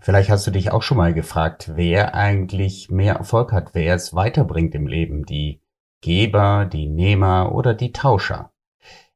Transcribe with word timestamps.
Vielleicht 0.00 0.30
hast 0.30 0.46
du 0.46 0.50
dich 0.50 0.70
auch 0.70 0.82
schon 0.82 0.98
mal 0.98 1.14
gefragt, 1.14 1.72
wer 1.74 2.14
eigentlich 2.14 2.90
mehr 2.90 3.14
Erfolg 3.14 3.52
hat, 3.52 3.74
wer 3.74 3.94
es 3.94 4.14
weiterbringt 4.14 4.74
im 4.74 4.86
Leben, 4.86 5.24
die 5.24 5.60
Geber, 6.00 6.66
die 6.70 6.88
Nehmer 6.88 7.54
oder 7.54 7.74
die 7.74 7.92
Tauscher. 7.92 8.52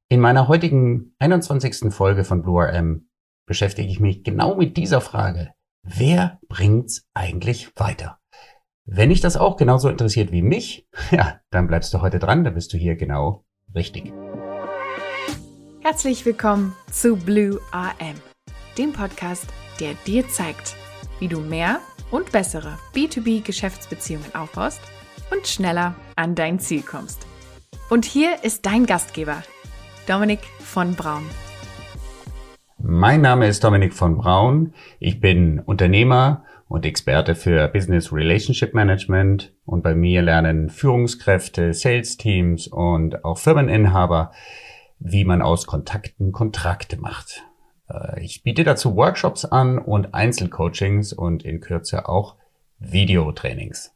In 0.09 0.21
meiner 0.21 0.49
heutigen 0.49 1.14
21. 1.19 1.93
Folge 1.93 2.25
von 2.25 2.43
Blue 2.43 2.62
RM 2.62 3.09
beschäftige 3.46 3.91
ich 3.91 4.01
mich 4.01 4.25
genau 4.25 4.56
mit 4.56 4.77
dieser 4.77 5.01
Frage. 5.01 5.53
Wer 5.83 6.38
bringt's 6.49 7.06
eigentlich 7.15 7.71
weiter? 7.76 8.19
Wenn 8.87 9.10
dich 9.10 9.21
das 9.21 9.37
auch 9.37 9.56
genauso 9.56 9.90
interessiert 9.90 10.33
wie 10.33 10.42
mich, 10.42 10.88
ja, 11.10 11.40
dann 11.51 11.67
bleibst 11.67 11.92
du 11.92 12.01
heute 12.01 12.19
dran, 12.19 12.45
dann 12.45 12.54
bist 12.54 12.72
du 12.72 12.79
hier 12.79 12.97
genau 12.97 13.45
richtig. 13.74 14.13
Herzlich 15.81 16.24
willkommen 16.24 16.74
zu 16.91 17.16
Blue 17.16 17.60
RM, 17.73 18.16
dem 18.79 18.92
Podcast, 18.92 19.47
der 19.80 19.95
dir 20.06 20.29
zeigt, 20.29 20.77
wie 21.19 21.29
du 21.29 21.41
mehr 21.41 21.80
und 22.10 22.32
bessere 22.32 22.78
B2B-Geschäftsbeziehungen 22.95 24.34
aufbaust 24.34 24.80
und 25.30 25.46
schneller 25.46 25.95
an 26.16 26.34
dein 26.34 26.59
Ziel 26.59 26.82
kommst. 26.82 27.27
Und 27.91 28.04
hier 28.04 28.45
ist 28.45 28.66
dein 28.66 28.87
Gastgeber, 28.87 29.42
Dominik 30.06 30.41
von 30.60 30.95
Braun. 30.95 31.24
Mein 32.78 33.23
Name 33.23 33.48
ist 33.48 33.64
Dominik 33.64 33.92
von 33.92 34.16
Braun. 34.16 34.73
Ich 35.01 35.20
bin 35.20 35.60
Unternehmer 35.60 36.45
und 36.68 36.87
Experte 36.87 37.34
für 37.34 37.66
Business 37.68 38.12
Relationship 38.12 38.74
Management 38.74 39.52
und 39.65 39.82
bei 39.82 39.95
mir 39.95 40.23
lernen 40.23 40.68
Führungskräfte, 40.68 41.74
Sales 41.74 42.16
Teams 42.18 42.68
und 42.68 43.24
auch 43.24 43.38
Firmeninhaber, 43.38 44.32
wie 44.98 45.24
man 45.24 45.42
aus 45.42 45.66
Kontakten 45.66 46.32
Kontrakte 46.32 46.98
macht. 46.98 47.48
Äh, 47.88 48.23
ich 48.23 48.42
biete 48.42 48.65
dazu 48.65 48.97
Workshops 48.97 49.45
an 49.45 49.78
und 49.78 50.15
Einzelcoachings 50.15 51.12
und 51.12 51.45
in 51.45 51.60
Kürze 51.60 52.09
auch 52.09 52.37
Videotrainings. 52.79 53.95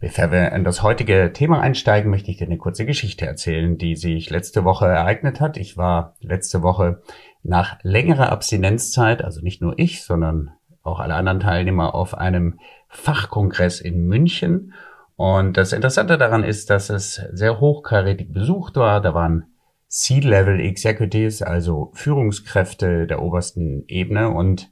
Bevor 0.00 0.30
wir 0.32 0.52
in 0.52 0.64
das 0.64 0.82
heutige 0.82 1.32
Thema 1.32 1.60
einsteigen, 1.60 2.10
möchte 2.10 2.30
ich 2.30 2.36
dir 2.36 2.46
eine 2.46 2.58
kurze 2.58 2.84
Geschichte 2.84 3.26
erzählen, 3.26 3.78
die 3.78 3.96
sich 3.96 4.28
letzte 4.28 4.64
Woche 4.64 4.86
ereignet 4.86 5.40
hat. 5.40 5.56
Ich 5.56 5.78
war 5.78 6.14
letzte 6.20 6.62
Woche 6.62 7.00
nach 7.42 7.78
längerer 7.82 8.30
Abstinenzzeit, 8.30 9.24
also 9.24 9.40
nicht 9.40 9.62
nur 9.62 9.78
ich, 9.78 10.02
sondern 10.02 10.50
auch 10.82 11.00
alle 11.00 11.14
anderen 11.14 11.40
Teilnehmer 11.40 11.94
auf 11.94 12.18
einem 12.18 12.58
Fachkongress 12.88 13.80
in 13.80 14.06
München. 14.06 14.74
Und 15.16 15.56
das 15.56 15.72
Interessante 15.72 16.18
daran 16.18 16.44
ist, 16.44 16.70
dass 16.70 16.90
es 16.90 17.14
sehr 17.32 17.60
hochkarätig 17.60 18.32
besucht 18.32 18.76
war. 18.76 19.00
Da 19.00 19.14
waren 19.14 19.53
C-Level 19.94 20.58
Executives, 20.58 21.40
also 21.40 21.92
Führungskräfte 21.94 23.06
der 23.06 23.22
obersten 23.22 23.84
Ebene 23.86 24.28
und 24.28 24.68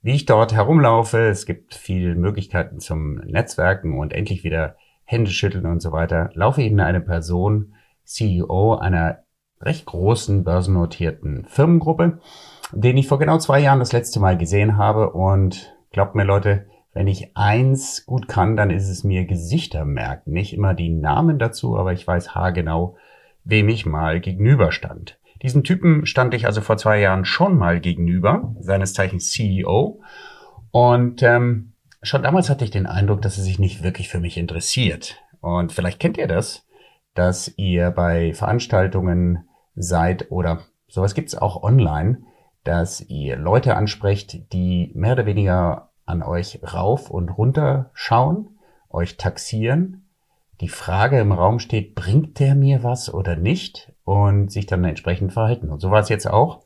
wie 0.00 0.12
ich 0.12 0.24
dort 0.24 0.54
herumlaufe, 0.54 1.28
es 1.28 1.44
gibt 1.44 1.74
viele 1.74 2.14
Möglichkeiten 2.14 2.80
zum 2.80 3.16
Netzwerken 3.16 3.98
und 3.98 4.14
endlich 4.14 4.44
wieder 4.44 4.76
Hände 5.04 5.30
schütteln 5.30 5.66
und 5.66 5.82
so 5.82 5.92
weiter, 5.92 6.30
laufe 6.32 6.62
ich 6.62 6.72
in 6.72 6.80
eine 6.80 7.02
Person, 7.02 7.74
CEO 8.04 8.76
einer 8.76 9.18
recht 9.60 9.84
großen 9.84 10.42
börsennotierten 10.42 11.44
Firmengruppe, 11.50 12.20
den 12.72 12.96
ich 12.96 13.08
vor 13.08 13.18
genau 13.18 13.36
zwei 13.36 13.60
Jahren 13.60 13.78
das 13.78 13.92
letzte 13.92 14.20
Mal 14.20 14.38
gesehen 14.38 14.78
habe 14.78 15.10
und 15.10 15.76
glaubt 15.90 16.14
mir 16.14 16.24
Leute, 16.24 16.64
wenn 16.94 17.08
ich 17.08 17.36
eins 17.36 18.06
gut 18.06 18.26
kann, 18.26 18.56
dann 18.56 18.70
ist 18.70 18.88
es 18.88 19.04
mir 19.04 19.26
Gesichter 19.26 19.84
merken. 19.84 20.32
Nicht 20.32 20.54
immer 20.54 20.72
die 20.72 20.88
Namen 20.88 21.38
dazu, 21.38 21.76
aber 21.76 21.92
ich 21.92 22.06
weiß 22.06 22.34
haargenau, 22.34 22.96
wem 23.44 23.68
ich 23.68 23.86
mal 23.86 24.20
gegenüberstand. 24.20 25.18
Diesen 25.42 25.64
Typen 25.64 26.06
stand 26.06 26.34
ich 26.34 26.46
also 26.46 26.60
vor 26.60 26.76
zwei 26.76 27.00
Jahren 27.00 27.24
schon 27.24 27.56
mal 27.56 27.80
gegenüber, 27.80 28.54
seines 28.60 28.94
Zeichens 28.94 29.30
CEO. 29.32 30.00
Und 30.70 31.22
ähm, 31.22 31.72
schon 32.02 32.22
damals 32.22 32.48
hatte 32.48 32.64
ich 32.64 32.70
den 32.70 32.86
Eindruck, 32.86 33.22
dass 33.22 33.38
er 33.38 33.44
sich 33.44 33.58
nicht 33.58 33.82
wirklich 33.82 34.08
für 34.08 34.20
mich 34.20 34.36
interessiert. 34.36 35.20
Und 35.40 35.72
vielleicht 35.72 35.98
kennt 35.98 36.16
ihr 36.16 36.28
das, 36.28 36.66
dass 37.14 37.52
ihr 37.56 37.90
bei 37.90 38.32
Veranstaltungen 38.32 39.48
seid 39.74 40.30
oder 40.30 40.62
sowas 40.86 41.14
gibt's 41.14 41.34
auch 41.34 41.62
online, 41.62 42.22
dass 42.64 43.00
ihr 43.00 43.36
Leute 43.36 43.74
ansprecht, 43.74 44.52
die 44.52 44.92
mehr 44.94 45.14
oder 45.14 45.26
weniger 45.26 45.90
an 46.04 46.22
euch 46.22 46.60
rauf 46.62 47.10
und 47.10 47.30
runter 47.30 47.90
schauen, 47.94 48.58
euch 48.88 49.16
taxieren 49.16 50.01
die 50.62 50.68
Frage 50.68 51.18
im 51.18 51.32
Raum 51.32 51.58
steht, 51.58 51.94
bringt 51.94 52.38
der 52.38 52.54
mir 52.54 52.82
was 52.82 53.12
oder 53.12 53.36
nicht? 53.36 53.92
Und 54.04 54.50
sich 54.50 54.66
dann 54.66 54.84
entsprechend 54.84 55.32
verhalten. 55.32 55.70
Und 55.70 55.80
so 55.80 55.90
war 55.90 56.00
es 56.00 56.08
jetzt 56.08 56.28
auch 56.28 56.64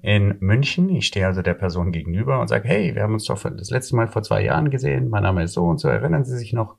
in 0.00 0.36
München. 0.40 0.88
Ich 0.90 1.06
stehe 1.06 1.26
also 1.26 1.42
der 1.42 1.54
Person 1.54 1.92
gegenüber 1.92 2.40
und 2.40 2.48
sage, 2.48 2.68
hey, 2.68 2.94
wir 2.94 3.02
haben 3.02 3.14
uns 3.14 3.24
doch 3.24 3.42
das 3.42 3.70
letzte 3.70 3.96
Mal 3.96 4.08
vor 4.08 4.22
zwei 4.22 4.42
Jahren 4.42 4.70
gesehen. 4.70 5.08
Mein 5.08 5.22
Name 5.22 5.44
ist 5.44 5.54
so 5.54 5.64
und 5.64 5.78
so. 5.78 5.88
Erinnern 5.88 6.24
Sie 6.24 6.36
sich 6.36 6.52
noch? 6.52 6.76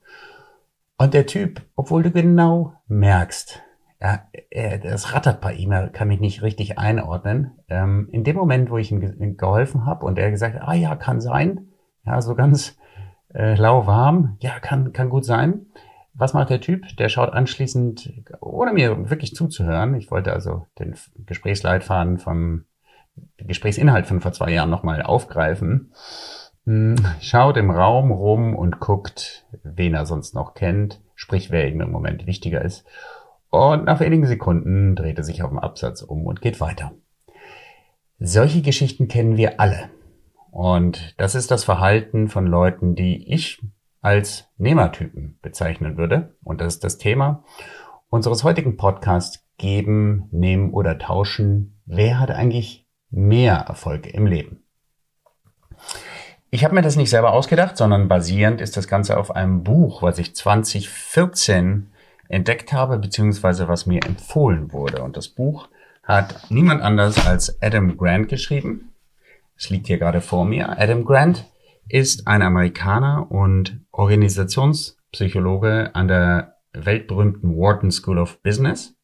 Und 0.98 1.14
der 1.14 1.26
Typ, 1.26 1.62
obwohl 1.76 2.02
du 2.02 2.10
genau 2.10 2.74
merkst, 2.88 3.62
ja, 4.00 4.20
er, 4.50 4.78
das 4.78 5.14
rattert 5.14 5.40
bei 5.40 5.54
ihm, 5.54 5.72
er 5.72 5.88
kann 5.88 6.08
mich 6.08 6.20
nicht 6.20 6.42
richtig 6.42 6.78
einordnen. 6.78 7.52
Ähm, 7.68 8.08
in 8.12 8.24
dem 8.24 8.36
Moment, 8.36 8.70
wo 8.70 8.78
ich 8.78 8.92
ihm 8.92 9.36
geholfen 9.36 9.86
habe 9.86 10.04
und 10.04 10.18
er 10.18 10.30
gesagt 10.30 10.60
ah 10.60 10.74
ja, 10.74 10.96
kann 10.96 11.20
sein, 11.20 11.68
ja, 12.04 12.20
so 12.20 12.34
ganz 12.34 12.76
äh, 13.34 13.54
lauwarm, 13.54 14.36
ja, 14.40 14.58
kann, 14.60 14.92
kann 14.92 15.08
gut 15.08 15.24
sein, 15.24 15.66
was 16.16 16.34
macht 16.34 16.50
der 16.50 16.60
Typ? 16.60 16.96
Der 16.96 17.08
schaut 17.08 17.32
anschließend, 17.32 18.24
ohne 18.40 18.72
mir 18.72 19.10
wirklich 19.10 19.34
zuzuhören, 19.34 19.94
ich 19.94 20.10
wollte 20.10 20.32
also 20.32 20.66
den 20.78 20.94
Gesprächsleitfaden 21.26 22.18
vom 22.18 22.64
Gesprächsinhalt 23.36 24.06
von 24.06 24.20
vor 24.20 24.32
zwei 24.32 24.50
Jahren 24.50 24.70
nochmal 24.70 25.02
aufgreifen, 25.02 25.92
hm, 26.64 26.96
schaut 27.20 27.56
im 27.56 27.70
Raum 27.70 28.10
rum 28.10 28.54
und 28.54 28.80
guckt, 28.80 29.46
wen 29.62 29.94
er 29.94 30.06
sonst 30.06 30.34
noch 30.34 30.54
kennt, 30.54 31.00
sprich, 31.14 31.50
wer 31.50 31.68
ihm 31.68 31.80
im 31.80 31.90
Moment 31.90 32.26
wichtiger 32.26 32.62
ist. 32.62 32.84
Und 33.50 33.84
nach 33.84 34.00
wenigen 34.00 34.26
Sekunden 34.26 34.96
dreht 34.96 35.18
er 35.18 35.24
sich 35.24 35.42
auf 35.42 35.50
dem 35.50 35.58
Absatz 35.58 36.02
um 36.02 36.26
und 36.26 36.40
geht 36.40 36.60
weiter. 36.60 36.92
Solche 38.18 38.62
Geschichten 38.62 39.08
kennen 39.08 39.36
wir 39.36 39.60
alle. 39.60 39.90
Und 40.50 41.14
das 41.18 41.34
ist 41.34 41.50
das 41.50 41.64
Verhalten 41.64 42.28
von 42.28 42.46
Leuten, 42.46 42.94
die 42.94 43.32
ich 43.32 43.62
als 44.06 44.46
Nehmertypen 44.56 45.36
bezeichnen 45.42 45.96
würde. 45.96 46.36
Und 46.44 46.60
das 46.60 46.74
ist 46.74 46.84
das 46.84 46.96
Thema 46.96 47.42
unseres 48.08 48.44
heutigen 48.44 48.76
Podcasts 48.76 49.44
Geben, 49.58 50.28
Nehmen 50.30 50.72
oder 50.72 50.96
Tauschen. 50.96 51.80
Wer 51.86 52.20
hat 52.20 52.30
eigentlich 52.30 52.86
mehr 53.10 53.56
Erfolg 53.56 54.06
im 54.06 54.26
Leben? 54.26 54.62
Ich 56.50 56.64
habe 56.64 56.76
mir 56.76 56.82
das 56.82 56.94
nicht 56.94 57.10
selber 57.10 57.32
ausgedacht, 57.32 57.76
sondern 57.76 58.06
basierend 58.06 58.60
ist 58.60 58.76
das 58.76 58.86
Ganze 58.86 59.16
auf 59.16 59.34
einem 59.34 59.64
Buch, 59.64 60.02
was 60.02 60.20
ich 60.20 60.36
2014 60.36 61.90
entdeckt 62.28 62.72
habe, 62.72 62.98
beziehungsweise 62.98 63.66
was 63.66 63.86
mir 63.86 64.06
empfohlen 64.06 64.72
wurde. 64.72 65.02
Und 65.02 65.16
das 65.16 65.26
Buch 65.26 65.68
hat 66.04 66.48
niemand 66.48 66.80
anders 66.80 67.26
als 67.26 67.60
Adam 67.60 67.96
Grant 67.96 68.28
geschrieben. 68.28 68.92
Es 69.56 69.68
liegt 69.68 69.88
hier 69.88 69.98
gerade 69.98 70.20
vor 70.20 70.44
mir. 70.44 70.78
Adam 70.78 71.04
Grant 71.04 71.44
ist 71.88 72.26
ein 72.26 72.42
Amerikaner 72.42 73.30
und 73.30 73.80
Organisationspsychologe 73.92 75.94
an 75.94 76.08
der 76.08 76.56
weltberühmten 76.72 77.56
Wharton 77.56 77.90
School 77.90 78.18
of 78.18 78.42
Business. 78.42 78.94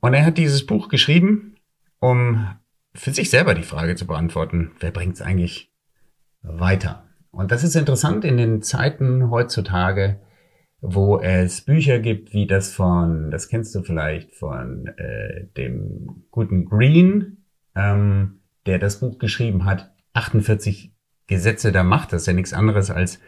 Und 0.00 0.14
er 0.14 0.24
hat 0.24 0.38
dieses 0.38 0.66
Buch 0.66 0.88
geschrieben, 0.88 1.56
um 1.98 2.48
für 2.94 3.12
sich 3.12 3.30
selber 3.30 3.54
die 3.54 3.62
Frage 3.62 3.96
zu 3.96 4.06
beantworten, 4.06 4.72
wer 4.80 4.90
bringt 4.90 5.14
es 5.14 5.22
eigentlich 5.22 5.72
weiter? 6.42 7.04
Und 7.30 7.52
das 7.52 7.64
ist 7.64 7.76
interessant 7.76 8.24
in 8.24 8.36
den 8.36 8.62
Zeiten 8.62 9.30
heutzutage, 9.30 10.20
wo 10.80 11.18
es 11.18 11.62
Bücher 11.62 11.98
gibt 11.98 12.32
wie 12.32 12.46
das 12.46 12.72
von, 12.72 13.30
das 13.30 13.48
kennst 13.48 13.74
du 13.74 13.82
vielleicht, 13.82 14.34
von 14.34 14.86
äh, 14.96 15.46
dem 15.56 16.24
guten 16.30 16.66
Green, 16.66 17.44
ähm, 17.74 18.40
der 18.66 18.78
das 18.78 19.00
Buch 19.00 19.18
geschrieben 19.18 19.64
hat, 19.64 19.92
48 20.12 20.95
Gesetze 21.26 21.72
der 21.72 21.84
Macht. 21.84 22.12
Das 22.12 22.22
ist 22.22 22.26
ja 22.26 22.32
nichts 22.32 22.52
anderes 22.52 22.90
als 22.90 23.20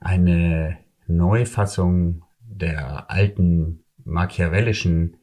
eine 0.00 0.78
Neufassung 1.06 2.24
der 2.40 3.10
alten 3.10 3.84
machiavellischen 4.04 5.16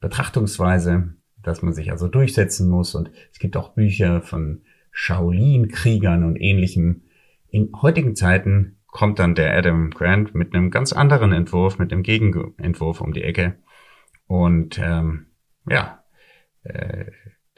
Betrachtungsweise, 0.00 1.14
dass 1.42 1.62
man 1.62 1.72
sich 1.72 1.90
also 1.90 2.08
durchsetzen 2.08 2.68
muss. 2.68 2.94
Und 2.94 3.10
es 3.32 3.38
gibt 3.38 3.56
auch 3.56 3.74
Bücher 3.74 4.22
von 4.22 4.62
Shaolin-Kriegern 4.92 6.24
und 6.24 6.36
ähnlichem. 6.36 7.02
In 7.48 7.70
heutigen 7.80 8.14
Zeiten 8.14 8.78
kommt 8.86 9.18
dann 9.18 9.34
der 9.34 9.56
Adam 9.56 9.90
Grant 9.90 10.34
mit 10.34 10.54
einem 10.54 10.70
ganz 10.70 10.92
anderen 10.92 11.32
Entwurf, 11.32 11.78
mit 11.78 11.92
einem 11.92 12.02
Gegenentwurf 12.02 13.00
um 13.00 13.12
die 13.12 13.22
Ecke. 13.22 13.58
Und 14.26 14.78
ähm, 14.78 15.26
ja, 15.68 16.02
äh, 16.62 17.06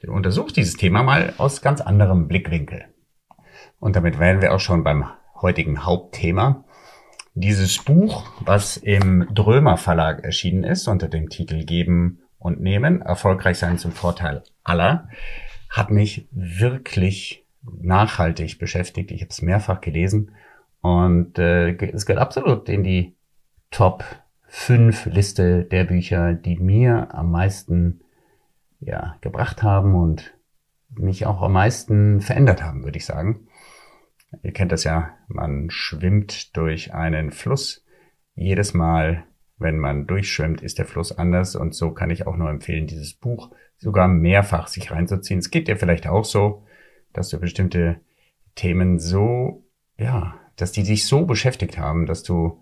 untersucht 0.06 0.56
dieses 0.56 0.77
Thema 0.77 1.03
mal 1.03 1.35
aus 1.38 1.62
ganz 1.62 1.81
anderem 1.81 2.29
Blickwinkel. 2.29 2.87
Und 3.81 3.97
damit 3.97 4.19
wären 4.19 4.41
wir 4.41 4.55
auch 4.55 4.61
schon 4.61 4.85
beim 4.85 5.05
heutigen 5.41 5.85
Hauptthema. 5.85 6.65
Dieses 7.35 7.83
Buch, 7.85 8.31
was 8.41 8.77
im 8.77 9.29
Drömer 9.33 9.77
Verlag 9.77 10.25
erschienen 10.25 10.65
ist, 10.65 10.89
unter 10.89 11.09
dem 11.09 11.29
Titel 11.29 11.65
Geben 11.65 12.21
und 12.39 12.61
Nehmen, 12.61 13.03
erfolgreich 13.03 13.59
sein 13.59 13.79
zum 13.79 13.93
Vorteil 13.93 14.43
aller, 14.65 15.09
hat 15.71 15.91
mich 15.91 16.27
wirklich 16.33 17.45
nachhaltig 17.63 18.59
beschäftigt. 18.59 19.11
Ich 19.11 19.21
habe 19.21 19.31
es 19.31 19.43
mehrfach 19.43 19.81
gelesen 19.81 20.33
und 20.81 21.39
äh, 21.39 21.75
es 21.93 22.07
gehört 22.07 22.23
absolut 22.23 22.69
in 22.69 22.83
die 22.83 23.15
Top 23.71 24.05
5 24.49 25.07
Liste 25.07 25.65
der 25.65 25.85
Bücher, 25.85 26.33
die 26.33 26.57
mir 26.57 27.15
am 27.15 27.31
meisten 27.31 28.01
ja, 28.81 29.17
gebracht 29.21 29.63
haben 29.63 29.95
und 29.95 30.35
mich 30.91 31.27
auch 31.27 31.43
am 31.43 31.53
meisten 31.53 32.21
verändert 32.21 32.63
haben, 32.63 32.85
würde 32.85 32.99
ich 32.99 33.05
sagen. 33.05 33.48
Ihr 34.43 34.53
kennt 34.53 34.73
das 34.73 34.85
ja, 34.85 35.17
man 35.29 35.71
schwimmt 35.71 36.57
durch 36.57 36.95
einen 36.95 37.31
Fluss. 37.31 37.85
Jedes 38.35 38.75
Mal, 38.75 39.25
wenn 39.59 39.79
man 39.79 40.07
durchschwimmt, 40.07 40.61
ist 40.61 40.79
der 40.79 40.87
Fluss 40.87 41.17
anders 41.17 41.57
und 41.57 41.75
so 41.75 41.93
kann 41.93 42.11
ich 42.11 42.27
auch 42.27 42.37
nur 42.37 42.51
empfehlen, 42.51 42.87
dieses 42.87 43.15
Buch 43.15 43.51
sogar 43.79 44.09
mehrfach 44.09 44.69
sich 44.69 44.91
reinzuziehen. 44.91 45.39
Es 45.39 45.51
geht 45.51 45.69
dir 45.69 45.77
vielleicht 45.77 46.07
auch 46.07 46.25
so, 46.25 46.65
dass 47.13 47.31
du 47.31 47.41
bestimmte 47.41 48.01
Themen 48.55 48.99
so, 48.99 49.65
ja, 49.97 50.35
dass 50.57 50.73
die 50.73 50.83
dich 50.83 51.07
so 51.07 51.25
beschäftigt 51.25 51.79
haben, 51.79 52.07
dass 52.07 52.23
du 52.23 52.61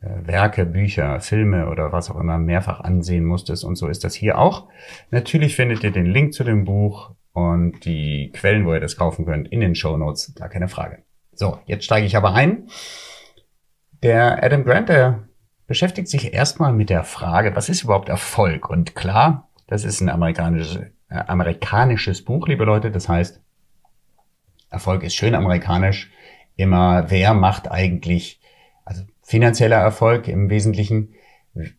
äh, 0.00 0.26
Werke, 0.26 0.66
Bücher, 0.66 1.20
Filme 1.20 1.68
oder 1.68 1.92
was 1.92 2.10
auch 2.10 2.20
immer 2.20 2.38
mehrfach 2.38 2.80
ansehen 2.80 3.24
musstest. 3.24 3.64
Und 3.64 3.76
so 3.76 3.88
ist 3.88 4.04
das 4.04 4.14
hier 4.14 4.38
auch. 4.38 4.68
Natürlich 5.10 5.56
findet 5.56 5.82
ihr 5.82 5.90
den 5.90 6.06
Link 6.06 6.34
zu 6.34 6.44
dem 6.44 6.64
Buch 6.64 7.14
und 7.34 7.84
die 7.84 8.30
Quellen, 8.32 8.64
wo 8.64 8.72
ihr 8.72 8.80
das 8.80 8.96
kaufen 8.96 9.26
könnt, 9.26 9.48
in 9.48 9.60
den 9.60 9.74
Show 9.74 9.96
Notes. 9.96 10.32
Gar 10.34 10.48
keine 10.48 10.68
Frage. 10.68 11.02
So, 11.32 11.58
jetzt 11.66 11.84
steige 11.84 12.06
ich 12.06 12.16
aber 12.16 12.32
ein. 12.32 12.68
Der 14.02 14.42
Adam 14.42 14.64
Grant, 14.64 14.88
der 14.88 15.28
beschäftigt 15.66 16.08
sich 16.08 16.32
erstmal 16.32 16.72
mit 16.72 16.90
der 16.90 17.02
Frage, 17.04 17.56
was 17.56 17.68
ist 17.68 17.82
überhaupt 17.82 18.08
Erfolg? 18.08 18.70
Und 18.70 18.94
klar, 18.94 19.48
das 19.66 19.84
ist 19.84 20.00
ein 20.00 20.08
amerikanisches, 20.08 20.76
äh, 21.08 21.16
amerikanisches 21.26 22.24
Buch, 22.24 22.46
liebe 22.46 22.64
Leute. 22.64 22.92
Das 22.92 23.08
heißt, 23.08 23.40
Erfolg 24.70 25.02
ist 25.02 25.16
schön 25.16 25.34
amerikanisch. 25.34 26.12
Immer, 26.56 27.10
wer 27.10 27.34
macht 27.34 27.68
eigentlich, 27.68 28.40
also 28.84 29.02
finanzieller 29.22 29.78
Erfolg 29.78 30.28
im 30.28 30.50
Wesentlichen 30.50 31.14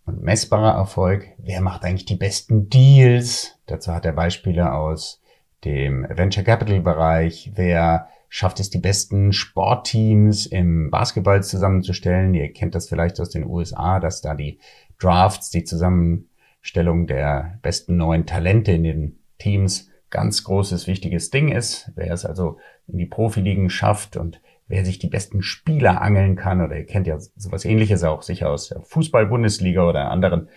und 0.05 0.21
messbarer 0.21 0.75
Erfolg. 0.75 1.27
Wer 1.37 1.61
macht 1.61 1.85
eigentlich 1.85 2.05
die 2.05 2.15
besten 2.15 2.69
Deals? 2.69 3.57
Dazu 3.67 3.93
hat 3.93 4.05
er 4.05 4.13
Beispiele 4.13 4.73
aus 4.73 5.21
dem 5.65 6.07
Venture 6.09 6.43
Capital 6.43 6.81
Bereich. 6.81 7.51
Wer 7.55 8.07
schafft 8.29 8.59
es, 8.59 8.69
die 8.69 8.79
besten 8.79 9.33
Sportteams 9.33 10.45
im 10.45 10.91
Basketball 10.91 11.43
zusammenzustellen? 11.43 12.33
Ihr 12.33 12.53
kennt 12.53 12.75
das 12.75 12.87
vielleicht 12.87 13.19
aus 13.19 13.29
den 13.29 13.45
USA, 13.45 13.99
dass 13.99 14.21
da 14.21 14.35
die 14.35 14.59
Drafts, 14.99 15.49
die 15.49 15.63
Zusammenstellung 15.63 17.07
der 17.07 17.59
besten 17.61 17.97
neuen 17.97 18.25
Talente 18.25 18.71
in 18.71 18.83
den 18.83 19.19
Teams 19.39 19.89
ganz 20.09 20.43
großes, 20.43 20.87
wichtiges 20.87 21.29
Ding 21.29 21.49
ist. 21.49 21.91
Wer 21.95 22.13
es 22.13 22.25
also 22.25 22.57
in 22.87 22.97
die 22.97 23.05
Profiligen 23.05 23.69
schafft 23.69 24.15
und 24.15 24.39
wer 24.67 24.85
sich 24.85 24.99
die 24.99 25.09
besten 25.09 25.41
Spieler 25.41 26.01
angeln 26.01 26.35
kann, 26.35 26.61
oder 26.61 26.77
ihr 26.77 26.85
kennt 26.85 27.07
ja 27.07 27.17
sowas 27.35 27.65
ähnliches 27.65 28.03
auch 28.03 28.21
sicher 28.21 28.49
aus 28.49 28.69
der 28.69 28.81
Fußball-Bundesliga 28.81 29.87
oder 29.87 30.09
anderen 30.09 30.49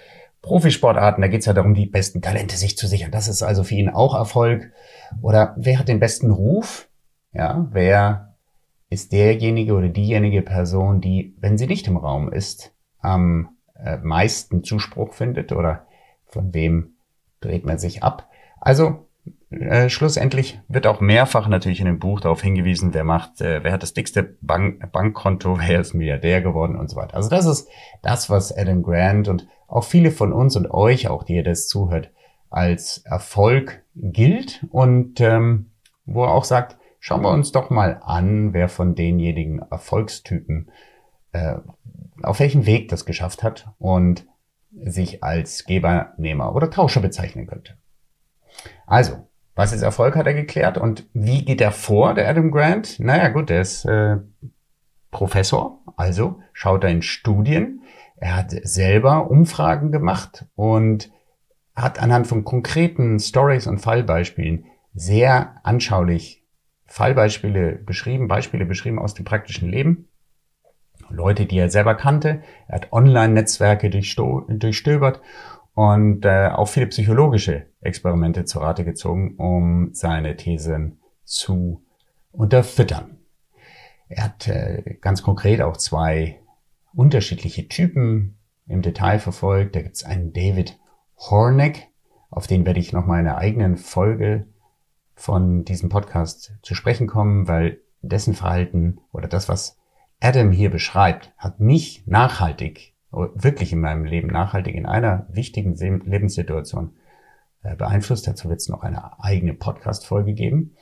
Profisportarten, 0.42 1.20
da 1.20 1.28
geht 1.28 1.40
es 1.40 1.46
ja 1.46 1.52
darum, 1.52 1.74
die 1.74 1.86
besten 1.86 2.22
Talente 2.22 2.56
sich 2.56 2.76
zu 2.76 2.86
sichern. 2.86 3.10
Das 3.10 3.28
ist 3.28 3.42
also 3.42 3.64
für 3.64 3.74
ihn 3.74 3.88
auch 3.88 4.14
Erfolg. 4.14 4.72
Oder 5.20 5.54
wer 5.58 5.78
hat 5.78 5.88
den 5.88 6.00
besten 6.00 6.30
Ruf? 6.30 6.88
Ja, 7.32 7.66
wer 7.70 8.36
ist 8.90 9.12
derjenige 9.12 9.74
oder 9.74 9.88
diejenige 9.88 10.42
Person, 10.42 11.00
die, 11.00 11.36
wenn 11.40 11.58
sie 11.58 11.66
nicht 11.66 11.86
im 11.88 11.96
Raum 11.96 12.32
ist, 12.32 12.72
am 13.00 13.56
äh, 13.74 13.98
meisten 13.98 14.64
Zuspruch 14.64 15.12
findet 15.12 15.52
oder 15.52 15.86
von 16.26 16.54
wem 16.54 16.94
dreht 17.40 17.66
man 17.66 17.78
sich 17.78 18.02
ab? 18.02 18.28
Also 18.60 19.07
äh, 19.50 19.88
schlussendlich 19.88 20.60
wird 20.68 20.86
auch 20.86 21.00
mehrfach 21.00 21.48
natürlich 21.48 21.80
in 21.80 21.86
dem 21.86 21.98
Buch 21.98 22.20
darauf 22.20 22.42
hingewiesen, 22.42 22.92
wer 22.92 23.04
macht, 23.04 23.40
äh, 23.40 23.64
wer 23.64 23.72
hat 23.72 23.82
das 23.82 23.94
dickste 23.94 24.36
Bank 24.40 24.92
Bankkonto, 24.92 25.58
wer 25.66 25.80
ist 25.80 25.94
Milliardär 25.94 26.42
geworden 26.42 26.76
und 26.76 26.90
so 26.90 26.96
weiter. 26.96 27.16
Also 27.16 27.30
das 27.30 27.46
ist 27.46 27.68
das, 28.02 28.28
was 28.28 28.56
Adam 28.56 28.82
Grant 28.82 29.28
und 29.28 29.46
auch 29.66 29.84
viele 29.84 30.10
von 30.10 30.32
uns 30.32 30.56
und 30.56 30.70
euch, 30.70 31.08
auch 31.08 31.24
die 31.24 31.36
ihr 31.36 31.44
das 31.44 31.66
zuhört, 31.66 32.10
als 32.50 32.98
Erfolg 33.04 33.84
gilt 33.94 34.64
und 34.70 35.20
ähm, 35.20 35.70
wo 36.04 36.24
er 36.24 36.32
auch 36.32 36.44
sagt, 36.44 36.78
schauen 37.00 37.22
wir 37.22 37.30
uns 37.30 37.52
doch 37.52 37.70
mal 37.70 38.00
an, 38.02 38.52
wer 38.52 38.68
von 38.68 38.94
denjenigen 38.94 39.60
Erfolgstypen 39.70 40.70
äh, 41.32 41.56
auf 42.22 42.40
welchem 42.40 42.66
Weg 42.66 42.88
das 42.88 43.04
geschafft 43.04 43.42
hat 43.42 43.68
und 43.78 44.26
sich 44.72 45.22
als 45.22 45.64
Gebernehmer 45.64 46.54
oder 46.54 46.70
Tauscher 46.70 47.00
bezeichnen 47.00 47.46
könnte. 47.46 47.76
Also, 48.86 49.27
was 49.58 49.72
ist 49.72 49.82
Erfolg, 49.82 50.14
hat 50.14 50.28
er 50.28 50.34
geklärt. 50.34 50.78
Und 50.78 51.08
wie 51.14 51.44
geht 51.44 51.60
er 51.60 51.72
vor, 51.72 52.14
der 52.14 52.28
Adam 52.28 52.52
Grant? 52.52 53.00
Naja 53.00 53.28
gut, 53.28 53.50
er 53.50 53.60
ist 53.60 53.84
äh, 53.86 54.18
Professor, 55.10 55.80
also 55.96 56.38
schaut 56.52 56.84
er 56.84 56.90
in 56.90 57.02
Studien. 57.02 57.82
Er 58.18 58.36
hat 58.36 58.52
selber 58.62 59.28
Umfragen 59.28 59.90
gemacht 59.90 60.46
und 60.54 61.10
hat 61.74 62.00
anhand 62.00 62.28
von 62.28 62.44
konkreten 62.44 63.18
Stories 63.18 63.66
und 63.66 63.78
Fallbeispielen 63.78 64.66
sehr 64.94 65.56
anschaulich 65.64 66.44
Fallbeispiele 66.86 67.80
beschrieben, 67.84 68.28
Beispiele 68.28 68.64
beschrieben 68.64 69.00
aus 69.00 69.14
dem 69.14 69.24
praktischen 69.24 69.68
Leben. 69.68 70.06
Leute, 71.10 71.46
die 71.46 71.58
er 71.58 71.68
selber 71.68 71.96
kannte. 71.96 72.42
Er 72.68 72.76
hat 72.76 72.92
Online-Netzwerke 72.92 73.90
durchstöbert 73.90 75.20
und 75.78 76.24
äh, 76.24 76.48
auch 76.48 76.66
viele 76.66 76.88
psychologische 76.88 77.66
Experimente 77.80 78.44
zu 78.44 78.58
Rate 78.58 78.84
gezogen, 78.84 79.36
um 79.36 79.94
seine 79.94 80.36
Thesen 80.36 80.98
zu 81.22 81.84
unterfüttern. 82.32 83.18
Er 84.08 84.24
hat 84.24 84.48
äh, 84.48 84.96
ganz 85.00 85.22
konkret 85.22 85.62
auch 85.62 85.76
zwei 85.76 86.40
unterschiedliche 86.94 87.68
Typen 87.68 88.38
im 88.66 88.82
Detail 88.82 89.20
verfolgt. 89.20 89.76
Da 89.76 89.82
gibt 89.82 89.94
es 89.94 90.02
einen 90.02 90.32
David 90.32 90.76
Horneck, 91.16 91.86
auf 92.28 92.48
den 92.48 92.66
werde 92.66 92.80
ich 92.80 92.92
noch 92.92 93.06
mal 93.06 93.20
in 93.20 93.28
einer 93.28 93.38
eigenen 93.38 93.76
Folge 93.76 94.48
von 95.14 95.64
diesem 95.64 95.90
Podcast 95.90 96.54
zu 96.62 96.74
sprechen 96.74 97.06
kommen, 97.06 97.46
weil 97.46 97.78
dessen 98.02 98.34
Verhalten 98.34 98.98
oder 99.12 99.28
das, 99.28 99.48
was 99.48 99.78
Adam 100.18 100.50
hier 100.50 100.72
beschreibt, 100.72 101.32
hat 101.36 101.60
mich 101.60 102.04
nachhaltig 102.04 102.96
wirklich 103.10 103.72
in 103.72 103.80
meinem 103.80 104.04
Leben 104.04 104.28
nachhaltig 104.28 104.74
in 104.74 104.86
einer 104.86 105.26
wichtigen 105.30 105.74
Lebenssituation 105.74 106.92
äh, 107.62 107.74
beeinflusst. 107.74 108.26
Dazu 108.26 108.48
wird 108.48 108.60
es 108.60 108.68
noch 108.68 108.82
eine 108.82 109.22
eigene 109.22 109.54
Podcast-Folge 109.54 110.34
geben. 110.34 110.76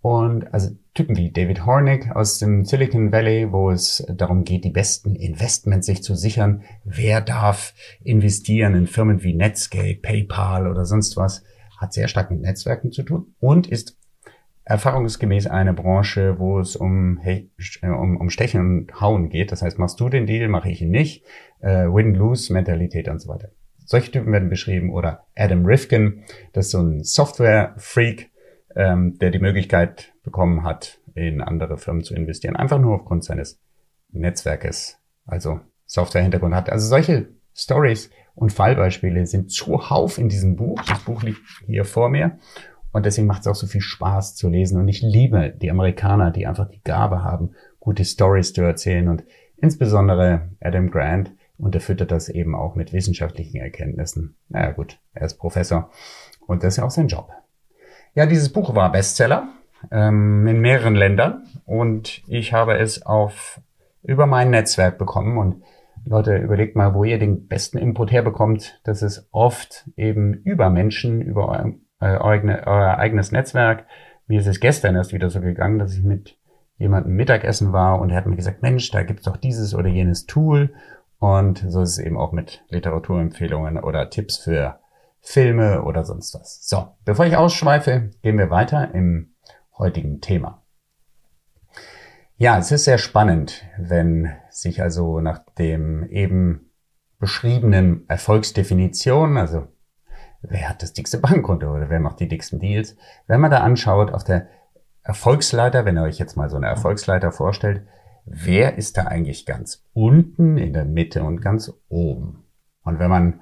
Und 0.00 0.54
also 0.54 0.70
Typen 0.94 1.16
wie 1.16 1.32
David 1.32 1.66
Hornick 1.66 2.14
aus 2.14 2.38
dem 2.38 2.64
Silicon 2.64 3.10
Valley, 3.10 3.50
wo 3.50 3.70
es 3.70 4.06
darum 4.08 4.44
geht, 4.44 4.64
die 4.64 4.70
besten 4.70 5.16
Investments 5.16 5.86
sich 5.86 6.02
zu 6.02 6.14
sichern. 6.14 6.62
Wer 6.84 7.20
darf 7.20 7.74
investieren 8.04 8.74
in 8.74 8.86
Firmen 8.86 9.22
wie 9.22 9.34
Netscape, 9.34 9.98
PayPal 10.00 10.68
oder 10.68 10.84
sonst 10.84 11.16
was? 11.16 11.42
Hat 11.78 11.92
sehr 11.92 12.08
stark 12.08 12.30
mit 12.30 12.40
Netzwerken 12.40 12.92
zu 12.92 13.02
tun 13.02 13.34
und 13.40 13.66
ist 13.66 13.96
erfahrungsgemäß 14.68 15.46
eine 15.46 15.72
Branche, 15.72 16.38
wo 16.38 16.60
es 16.60 16.76
um, 16.76 17.18
äh, 17.24 17.48
um, 17.82 18.18
um 18.18 18.28
Stechen 18.28 18.60
und 18.60 19.00
Hauen 19.00 19.30
geht. 19.30 19.50
Das 19.50 19.62
heißt, 19.62 19.78
machst 19.78 19.98
du 19.98 20.10
den 20.10 20.26
Deal, 20.26 20.48
mache 20.48 20.70
ich 20.70 20.82
ihn 20.82 20.90
nicht. 20.90 21.24
Äh, 21.60 21.86
Win-Lose-Mentalität 21.86 23.08
und 23.08 23.18
so 23.18 23.30
weiter. 23.30 23.48
Solche 23.78 24.12
Typen 24.12 24.30
werden 24.30 24.50
beschrieben. 24.50 24.92
Oder 24.92 25.24
Adam 25.34 25.64
Rifkin, 25.64 26.22
das 26.52 26.66
ist 26.66 26.72
so 26.72 26.82
ein 26.82 27.02
Software-Freak, 27.02 28.30
ähm, 28.76 29.16
der 29.18 29.30
die 29.30 29.38
Möglichkeit 29.38 30.12
bekommen 30.22 30.64
hat, 30.64 31.00
in 31.14 31.40
andere 31.40 31.78
Firmen 31.78 32.04
zu 32.04 32.14
investieren. 32.14 32.54
Einfach 32.54 32.78
nur 32.78 32.96
aufgrund 32.96 33.24
seines 33.24 33.62
Netzwerkes, 34.10 35.00
also 35.24 35.60
Software-Hintergrund 35.86 36.54
hat. 36.54 36.70
Also 36.70 36.86
solche 36.86 37.30
Stories 37.54 38.10
und 38.34 38.52
Fallbeispiele 38.52 39.24
sind 39.24 39.50
zuhauf 39.50 40.18
in 40.18 40.28
diesem 40.28 40.56
Buch. 40.56 40.82
Das 40.86 41.00
Buch 41.00 41.22
liegt 41.22 41.40
hier 41.66 41.86
vor 41.86 42.10
mir. 42.10 42.38
Und 42.98 43.06
deswegen 43.06 43.28
macht 43.28 43.42
es 43.42 43.46
auch 43.46 43.54
so 43.54 43.68
viel 43.68 43.80
Spaß 43.80 44.34
zu 44.34 44.48
lesen. 44.48 44.80
Und 44.80 44.88
ich 44.88 45.02
liebe 45.02 45.50
die 45.50 45.70
Amerikaner, 45.70 46.32
die 46.32 46.48
einfach 46.48 46.68
die 46.68 46.82
Gabe 46.82 47.22
haben, 47.22 47.52
gute 47.78 48.04
Stories 48.04 48.52
zu 48.52 48.62
erzählen. 48.62 49.08
Und 49.08 49.24
insbesondere 49.56 50.48
Adam 50.60 50.90
Grant 50.90 51.32
unterfüttert 51.58 52.10
das 52.10 52.28
eben 52.28 52.56
auch 52.56 52.74
mit 52.74 52.92
wissenschaftlichen 52.92 53.60
Erkenntnissen. 53.60 54.34
Naja 54.48 54.72
gut, 54.72 54.98
er 55.14 55.26
ist 55.26 55.38
Professor 55.38 55.90
und 56.46 56.64
das 56.64 56.74
ist 56.74 56.78
ja 56.78 56.84
auch 56.84 56.90
sein 56.90 57.06
Job. 57.06 57.30
Ja, 58.14 58.26
dieses 58.26 58.52
Buch 58.52 58.74
war 58.74 58.90
Bestseller 58.90 59.48
ähm, 59.92 60.46
in 60.48 60.60
mehreren 60.60 60.96
Ländern 60.96 61.44
und 61.66 62.22
ich 62.26 62.52
habe 62.52 62.78
es 62.78 63.06
auf 63.06 63.60
über 64.02 64.26
mein 64.26 64.50
Netzwerk 64.50 64.98
bekommen 64.98 65.38
und 65.38 65.62
Leute, 66.04 66.36
überlegt 66.36 66.74
mal, 66.74 66.94
wo 66.94 67.04
ihr 67.04 67.18
den 67.18 67.46
besten 67.46 67.78
Input 67.78 68.10
herbekommt. 68.10 68.80
Das 68.82 69.02
ist 69.02 69.28
oft 69.30 69.88
eben 69.96 70.32
über 70.32 70.70
Menschen, 70.70 71.20
über 71.20 71.64
äh, 71.64 71.72
euer, 72.00 72.20
euer 72.20 72.98
eigenes 72.98 73.32
Netzwerk. 73.32 73.86
Mir 74.26 74.40
ist 74.40 74.46
es 74.46 74.60
gestern 74.60 74.96
erst 74.96 75.12
wieder 75.12 75.30
so 75.30 75.40
gegangen, 75.40 75.78
dass 75.78 75.94
ich 75.94 76.02
mit 76.02 76.36
jemandem 76.76 77.14
Mittagessen 77.14 77.72
war 77.72 78.00
und 78.00 78.10
er 78.10 78.16
hat 78.16 78.26
mir 78.26 78.36
gesagt, 78.36 78.62
Mensch, 78.62 78.90
da 78.90 79.02
gibt's 79.02 79.24
doch 79.24 79.36
dieses 79.36 79.74
oder 79.74 79.88
jenes 79.88 80.26
Tool. 80.26 80.74
Und 81.18 81.64
so 81.68 81.82
ist 81.82 81.90
es 81.90 81.98
eben 81.98 82.16
auch 82.16 82.32
mit 82.32 82.64
Literaturempfehlungen 82.68 83.78
oder 83.78 84.08
Tipps 84.10 84.38
für 84.38 84.78
Filme 85.20 85.82
oder 85.82 86.04
sonst 86.04 86.34
was. 86.34 86.66
So, 86.66 86.96
bevor 87.04 87.26
ich 87.26 87.36
ausschweife, 87.36 88.10
gehen 88.22 88.38
wir 88.38 88.50
weiter. 88.50 88.94
Im 88.94 89.34
heutigen 89.76 90.20
Thema. 90.20 90.62
Ja, 92.36 92.58
es 92.58 92.70
ist 92.70 92.84
sehr 92.84 92.98
spannend, 92.98 93.64
wenn 93.78 94.32
sich 94.50 94.80
also 94.80 95.20
nach 95.20 95.40
dem 95.58 96.04
eben 96.04 96.70
beschriebenen 97.18 98.08
Erfolgsdefinition, 98.08 99.36
also 99.36 99.66
wer 100.42 100.68
hat 100.68 100.82
das 100.82 100.92
dickste 100.92 101.18
Bankkonto 101.18 101.74
oder 101.74 101.90
wer 101.90 102.00
macht 102.00 102.20
die 102.20 102.28
dicksten 102.28 102.58
Deals, 102.58 102.96
wenn 103.26 103.40
man 103.40 103.50
da 103.50 103.58
anschaut 103.58 104.12
auf 104.12 104.24
der 104.24 104.48
Erfolgsleiter, 105.02 105.84
wenn 105.84 105.96
ihr 105.96 106.02
euch 106.02 106.18
jetzt 106.18 106.36
mal 106.36 106.50
so 106.50 106.56
eine 106.56 106.66
Erfolgsleiter 106.66 107.32
vorstellt, 107.32 107.86
wer 108.26 108.76
ist 108.76 108.96
da 108.96 109.04
eigentlich 109.04 109.46
ganz 109.46 109.84
unten, 109.94 110.58
in 110.58 110.72
der 110.72 110.84
Mitte 110.84 111.22
und 111.22 111.40
ganz 111.40 111.72
oben? 111.88 112.44
Und 112.82 112.98
wenn 112.98 113.10
man 113.10 113.40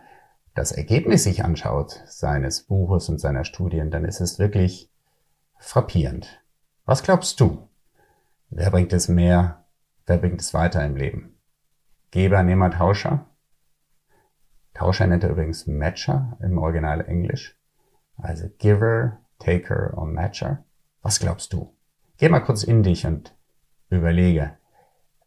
das 0.55 0.73
Ergebnis 0.73 1.25
sich 1.25 1.45
anschaut 1.45 2.03
seines 2.07 2.62
Buches 2.62 3.09
und 3.09 3.21
seiner 3.21 3.45
Studien, 3.45 3.91
dann 3.91 4.05
ist 4.05 4.21
es 4.21 4.38
wirklich 4.38 4.91
frappierend. 5.59 6.43
Was 6.85 7.03
glaubst 7.03 7.41
du? 7.41 7.69
Wer 8.50 8.71
bringt 8.71 8.93
es 8.93 9.09
mehr? 9.09 9.65
Wer 10.07 10.19
bringt 10.19 10.41
es 10.41 10.55
weiter 10.55 10.85
im 10.85 10.97
Leben? 10.97 11.37
Geber, 12.11 12.43
Nehmer, 12.43 12.71
Tauscher? 12.71 13.26
Tauscher 14.76 15.06
nennt 15.06 15.25
er 15.25 15.30
übrigens 15.30 15.66
Matcher 15.66 16.37
im 16.42 16.59
Original 16.59 17.00
Englisch. 17.06 17.56
Also 18.18 18.47
Giver, 18.59 19.21
Taker 19.38 19.97
und 19.97 20.12
Matcher. 20.12 20.64
Was 21.00 21.18
glaubst 21.18 21.54
du? 21.54 21.75
Geh 22.18 22.28
mal 22.28 22.40
kurz 22.40 22.62
in 22.62 22.83
dich 22.83 23.06
und 23.06 23.35
überlege. 23.88 24.59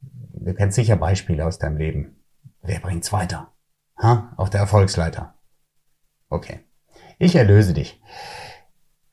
Du 0.01 0.53
kennst 0.53 0.75
sicher 0.75 0.97
Beispiele 0.97 1.47
aus 1.47 1.57
deinem 1.57 1.77
Leben. 1.77 2.23
Wer 2.61 2.79
bringt's 2.79 3.11
weiter? 3.11 3.51
Ha? 3.97 4.33
Auf 4.37 4.51
der 4.51 4.59
Erfolgsleiter. 4.59 5.33
Okay. 6.29 6.59
Ich 7.17 7.35
erlöse 7.35 7.73
dich. 7.73 7.99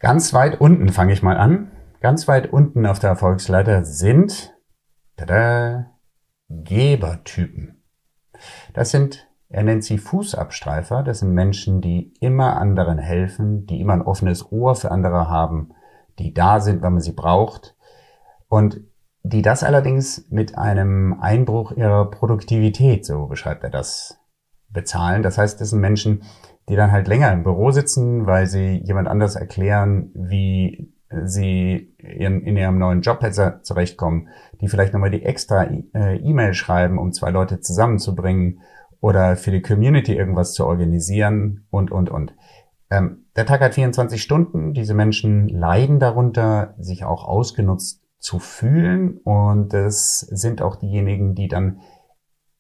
Ganz 0.00 0.34
weit 0.34 0.60
unten 0.60 0.90
fange 0.90 1.14
ich 1.14 1.22
mal 1.22 1.38
an. 1.38 1.70
Ganz 2.00 2.28
weit 2.28 2.52
unten 2.52 2.84
auf 2.84 2.98
der 2.98 3.08
Erfolgsleiter 3.08 3.86
sind 3.86 4.54
tada, 5.16 5.98
Gebertypen. 6.50 7.82
Das 8.74 8.90
sind, 8.90 9.26
er 9.48 9.62
nennt 9.62 9.84
sie 9.84 9.98
Fußabstreifer. 9.98 11.02
Das 11.02 11.20
sind 11.20 11.32
Menschen, 11.32 11.80
die 11.80 12.12
immer 12.20 12.56
anderen 12.56 12.98
helfen, 12.98 13.66
die 13.66 13.80
immer 13.80 13.92
ein 13.92 14.02
offenes 14.02 14.50
Ohr 14.50 14.74
für 14.74 14.90
andere 14.90 15.28
haben, 15.28 15.70
die 16.18 16.34
da 16.34 16.60
sind, 16.60 16.82
wenn 16.82 16.94
man 16.94 17.02
sie 17.02 17.12
braucht 17.12 17.76
und 18.48 18.80
die 19.22 19.42
das 19.42 19.64
allerdings 19.64 20.26
mit 20.30 20.56
einem 20.56 21.16
Einbruch 21.20 21.72
ihrer 21.72 22.10
Produktivität, 22.10 23.04
so 23.04 23.26
beschreibt 23.26 23.64
er 23.64 23.70
das, 23.70 24.20
bezahlen. 24.68 25.22
Das 25.22 25.38
heißt, 25.38 25.60
das 25.60 25.70
sind 25.70 25.80
Menschen, 25.80 26.22
die 26.68 26.76
dann 26.76 26.92
halt 26.92 27.08
länger 27.08 27.32
im 27.32 27.42
Büro 27.42 27.70
sitzen, 27.70 28.26
weil 28.26 28.46
sie 28.46 28.82
jemand 28.84 29.08
anders 29.08 29.36
erklären, 29.36 30.10
wie 30.14 30.92
sie 31.24 31.94
in, 31.98 32.42
in 32.42 32.56
ihrem 32.56 32.78
neuen 32.78 33.00
Job 33.00 33.20
zurechtkommen, 33.62 34.28
die 34.60 34.68
vielleicht 34.68 34.92
nochmal 34.92 35.10
die 35.10 35.24
extra 35.24 35.64
äh, 35.64 36.16
E-Mail 36.16 36.54
schreiben, 36.54 36.98
um 36.98 37.12
zwei 37.12 37.30
Leute 37.30 37.60
zusammenzubringen 37.60 38.60
oder 39.06 39.36
für 39.36 39.52
die 39.52 39.62
Community 39.62 40.16
irgendwas 40.16 40.52
zu 40.52 40.66
organisieren 40.66 41.64
und, 41.70 41.92
und, 41.92 42.10
und. 42.10 42.34
Ähm, 42.90 43.26
der 43.36 43.46
Tag 43.46 43.60
hat 43.60 43.74
24 43.74 44.20
Stunden. 44.20 44.74
Diese 44.74 44.94
Menschen 44.94 45.48
leiden 45.48 46.00
darunter, 46.00 46.74
sich 46.80 47.04
auch 47.04 47.24
ausgenutzt 47.24 48.02
zu 48.18 48.40
fühlen. 48.40 49.18
Und 49.18 49.72
es 49.74 50.18
sind 50.18 50.60
auch 50.60 50.74
diejenigen, 50.74 51.36
die 51.36 51.46
dann 51.46 51.82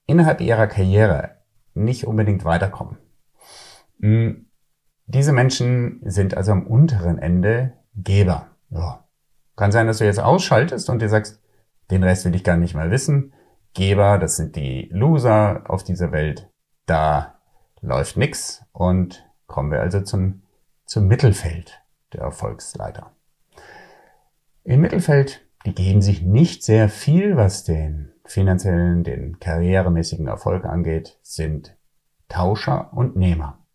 innerhalb 0.06 0.40
ihrer 0.40 0.68
Karriere 0.68 1.38
nicht 1.74 2.06
unbedingt 2.06 2.44
weiterkommen. 2.44 2.98
Hm, 4.00 4.46
diese 5.06 5.32
Menschen 5.32 6.00
sind 6.04 6.36
also 6.36 6.52
am 6.52 6.64
unteren 6.64 7.18
Ende 7.18 7.72
Geber. 7.96 8.46
Ja. 8.70 9.04
Kann 9.56 9.72
sein, 9.72 9.88
dass 9.88 9.98
du 9.98 10.04
jetzt 10.04 10.20
ausschaltest 10.20 10.90
und 10.90 11.02
dir 11.02 11.08
sagst, 11.08 11.42
den 11.90 12.04
Rest 12.04 12.24
will 12.24 12.36
ich 12.36 12.44
gar 12.44 12.56
nicht 12.56 12.76
mehr 12.76 12.92
wissen. 12.92 13.32
Geber, 13.76 14.16
das 14.16 14.36
sind 14.36 14.56
die 14.56 14.88
Loser 14.90 15.64
auf 15.68 15.84
dieser 15.84 16.10
Welt. 16.10 16.48
Da 16.86 17.34
läuft 17.82 18.16
nix. 18.16 18.64
Und 18.72 19.30
kommen 19.46 19.70
wir 19.70 19.80
also 19.80 20.00
zum, 20.00 20.42
zum 20.86 21.06
Mittelfeld 21.06 21.82
der 22.14 22.22
Erfolgsleiter. 22.22 23.12
Im 24.64 24.80
Mittelfeld, 24.80 25.46
die 25.66 25.74
geben 25.74 26.00
sich 26.00 26.22
nicht 26.22 26.64
sehr 26.64 26.88
viel, 26.88 27.36
was 27.36 27.64
den 27.64 28.12
finanziellen, 28.24 29.04
den 29.04 29.40
karrieremäßigen 29.40 30.26
Erfolg 30.26 30.64
angeht, 30.64 31.18
sind 31.20 31.76
Tauscher 32.28 32.94
und 32.94 33.14
Nehmer. 33.14 33.66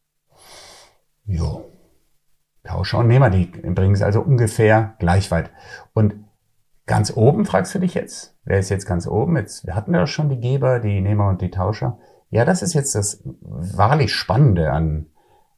Jo. 1.25 1.71
Tauscher 2.63 2.97
und 2.97 3.07
Nehmer, 3.07 3.29
die 3.29 3.45
bringen 3.45 3.93
es 3.93 4.01
also 4.01 4.21
ungefähr 4.21 4.95
gleich 4.97 5.29
weit. 5.29 5.51
Und 5.93 6.15
ganz 6.91 7.15
oben 7.15 7.45
fragst 7.45 7.73
du 7.73 7.79
dich 7.79 7.93
jetzt, 7.93 8.37
wer 8.43 8.59
ist 8.59 8.67
jetzt 8.67 8.85
ganz 8.85 9.07
oben? 9.07 9.37
Jetzt, 9.37 9.65
wir 9.65 9.75
hatten 9.75 9.93
ja 9.93 10.05
schon 10.05 10.27
die 10.27 10.41
Geber, 10.41 10.81
die 10.81 10.99
Nehmer 10.99 11.29
und 11.29 11.41
die 11.41 11.49
Tauscher. 11.49 11.97
Ja, 12.29 12.43
das 12.43 12.61
ist 12.61 12.73
jetzt 12.73 12.95
das 12.95 13.23
wahrlich 13.39 14.13
Spannende 14.13 14.73
an 14.73 15.05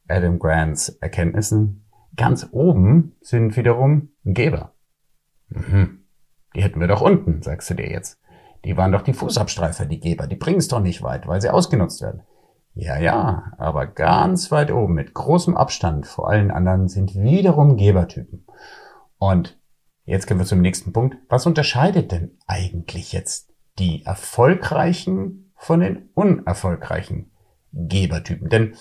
Adam 0.06 0.38
Grants 0.38 0.90
Erkenntnissen. 0.90 1.90
Ganz 2.14 2.46
oben 2.52 3.16
sind 3.20 3.56
wiederum 3.56 4.10
Geber. 4.22 4.74
Mhm. 5.48 6.04
Die 6.54 6.62
hätten 6.62 6.78
wir 6.78 6.86
doch 6.86 7.00
unten, 7.00 7.42
sagst 7.42 7.68
du 7.68 7.74
dir 7.74 7.90
jetzt. 7.90 8.20
Die 8.64 8.76
waren 8.76 8.92
doch 8.92 9.02
die 9.02 9.12
Fußabstreifer, 9.12 9.86
die 9.86 9.98
Geber. 9.98 10.28
Die 10.28 10.36
bringen 10.36 10.58
es 10.58 10.68
doch 10.68 10.78
nicht 10.78 11.02
weit, 11.02 11.26
weil 11.26 11.40
sie 11.40 11.50
ausgenutzt 11.50 12.00
werden. 12.00 12.22
Ja, 12.74 12.96
ja, 12.96 13.54
aber 13.58 13.88
ganz 13.88 14.52
weit 14.52 14.70
oben, 14.70 14.94
mit 14.94 15.14
großem 15.14 15.56
Abstand 15.56 16.06
vor 16.06 16.30
allen 16.30 16.52
anderen, 16.52 16.86
sind 16.86 17.16
wiederum 17.16 17.76
Gebertypen. 17.76 18.46
Und 19.18 19.58
jetzt 20.04 20.26
kommen 20.26 20.40
wir 20.40 20.46
zum 20.46 20.60
nächsten 20.60 20.92
Punkt. 20.92 21.16
Was 21.28 21.46
unterscheidet 21.46 22.12
denn 22.12 22.38
eigentlich 22.46 23.12
jetzt 23.12 23.52
die 23.78 24.04
erfolgreichen 24.04 25.52
von 25.56 25.80
den 25.80 26.10
unerfolgreichen 26.14 27.30
Gebertypen? 27.72 28.48
Denn 28.48 28.74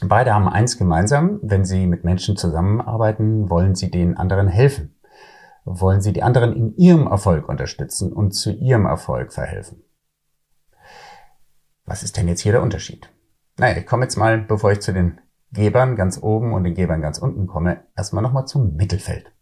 beide 0.00 0.34
haben 0.34 0.48
eins 0.48 0.78
gemeinsam, 0.78 1.40
wenn 1.42 1.64
sie 1.64 1.86
mit 1.86 2.04
Menschen 2.04 2.36
zusammenarbeiten, 2.36 3.50
wollen 3.50 3.74
sie 3.74 3.90
den 3.90 4.16
anderen 4.16 4.48
helfen. 4.48 4.94
Wollen 5.64 6.00
sie 6.00 6.12
die 6.12 6.22
anderen 6.22 6.52
in 6.54 6.76
ihrem 6.76 7.06
Erfolg 7.06 7.48
unterstützen 7.48 8.12
und 8.12 8.32
zu 8.32 8.50
ihrem 8.50 8.86
Erfolg 8.86 9.32
verhelfen. 9.32 9.84
Was 11.84 12.02
ist 12.02 12.16
denn 12.16 12.28
jetzt 12.28 12.40
hier 12.40 12.52
der 12.52 12.62
Unterschied? 12.62 13.10
Naja, 13.58 13.76
ich 13.76 13.86
komme 13.86 14.04
jetzt 14.04 14.16
mal, 14.16 14.38
bevor 14.38 14.72
ich 14.72 14.80
zu 14.80 14.92
den 14.92 15.20
Gebern 15.52 15.96
ganz 15.96 16.20
oben 16.22 16.52
und 16.52 16.64
den 16.64 16.74
Gebern 16.74 17.02
ganz 17.02 17.18
unten 17.18 17.46
komme, 17.46 17.84
erstmal 17.96 18.22
nochmal 18.22 18.46
zum 18.46 18.74
Mittelfeld. 18.74 19.32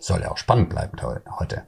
Soll 0.00 0.22
ja 0.22 0.30
auch 0.30 0.38
spannend 0.38 0.70
bleiben 0.70 0.96
heute. 1.38 1.66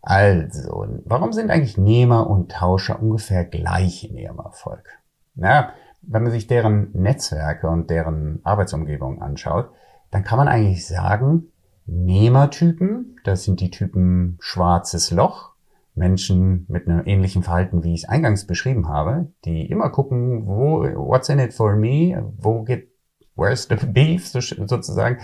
Also, 0.00 0.86
warum 1.04 1.32
sind 1.32 1.50
eigentlich 1.50 1.76
Nehmer 1.76 2.28
und 2.28 2.52
Tauscher 2.52 3.00
ungefähr 3.00 3.44
gleich 3.44 4.04
in 4.08 4.16
ihrem 4.16 4.38
Erfolg? 4.38 4.88
Na, 5.34 5.72
wenn 6.02 6.22
man 6.22 6.32
sich 6.32 6.46
deren 6.46 6.90
Netzwerke 6.92 7.68
und 7.68 7.90
deren 7.90 8.40
Arbeitsumgebung 8.44 9.22
anschaut, 9.22 9.70
dann 10.10 10.24
kann 10.24 10.38
man 10.38 10.48
eigentlich 10.48 10.86
sagen, 10.86 11.52
Nehmertypen, 11.86 13.16
das 13.24 13.44
sind 13.44 13.60
die 13.60 13.70
Typen 13.70 14.38
schwarzes 14.40 15.10
Loch, 15.10 15.52
Menschen 15.94 16.64
mit 16.68 16.88
einem 16.88 17.06
ähnlichen 17.06 17.42
Verhalten, 17.42 17.84
wie 17.84 17.94
ich 17.94 18.04
es 18.04 18.08
eingangs 18.08 18.46
beschrieben 18.46 18.88
habe, 18.88 19.28
die 19.44 19.66
immer 19.66 19.90
gucken, 19.90 20.46
wo, 20.46 20.82
what's 20.82 21.28
in 21.28 21.38
it 21.38 21.52
for 21.52 21.76
me, 21.76 22.32
wo 22.38 22.62
geht, 22.62 22.88
where's 23.36 23.68
the 23.68 23.76
beef, 23.76 24.26
sozusagen, 24.28 25.18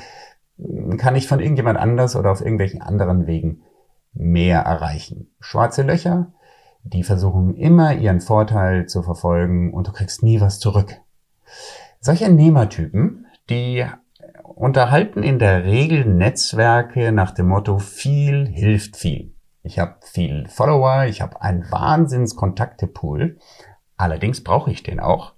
kann 0.97 1.17
ich 1.17 1.29
von 1.29 1.41
irgendjemand 1.41 1.79
anders 1.79 2.17
oder 2.17 2.31
auf 2.31 2.41
irgendwelchen 2.41 2.83
anderen 2.83 3.27
Wegen 3.27 3.63
mehr 4.13 4.61
erreichen. 4.61 5.31
Schwarze 5.41 5.83
Löcher, 5.83 6.33
die 6.83 7.05
versuchen 7.05 7.55
immer 7.55 7.95
ihren 7.95 8.21
Vorteil 8.21 8.87
zu 8.87 9.03
verfolgen 9.03 9.73
und 9.73 9.87
du 9.87 9.93
kriegst 9.93 10.23
nie 10.23 10.41
was 10.41 10.59
zurück. 10.59 10.97
Solche 12.01 12.31
Nehmertypen, 12.31 13.27
die 13.51 13.87
unterhalten 14.43 15.23
in 15.23 15.39
der 15.39 15.65
Regel 15.65 16.05
Netzwerke 16.05 17.13
nach 17.13 17.31
dem 17.31 17.49
Motto 17.49 17.79
viel 17.79 18.47
hilft 18.47 18.97
viel. 18.97 19.35
Ich 19.63 19.79
habe 19.79 19.97
viel 20.03 20.47
Follower, 20.49 21.05
ich 21.05 21.21
habe 21.21 21.43
einen 21.43 21.71
Wahnsinns 21.71 22.37
Kontaktepool. 22.37 23.39
Allerdings 23.97 24.43
brauche 24.43 24.71
ich 24.71 24.83
den 24.83 25.01
auch, 25.01 25.35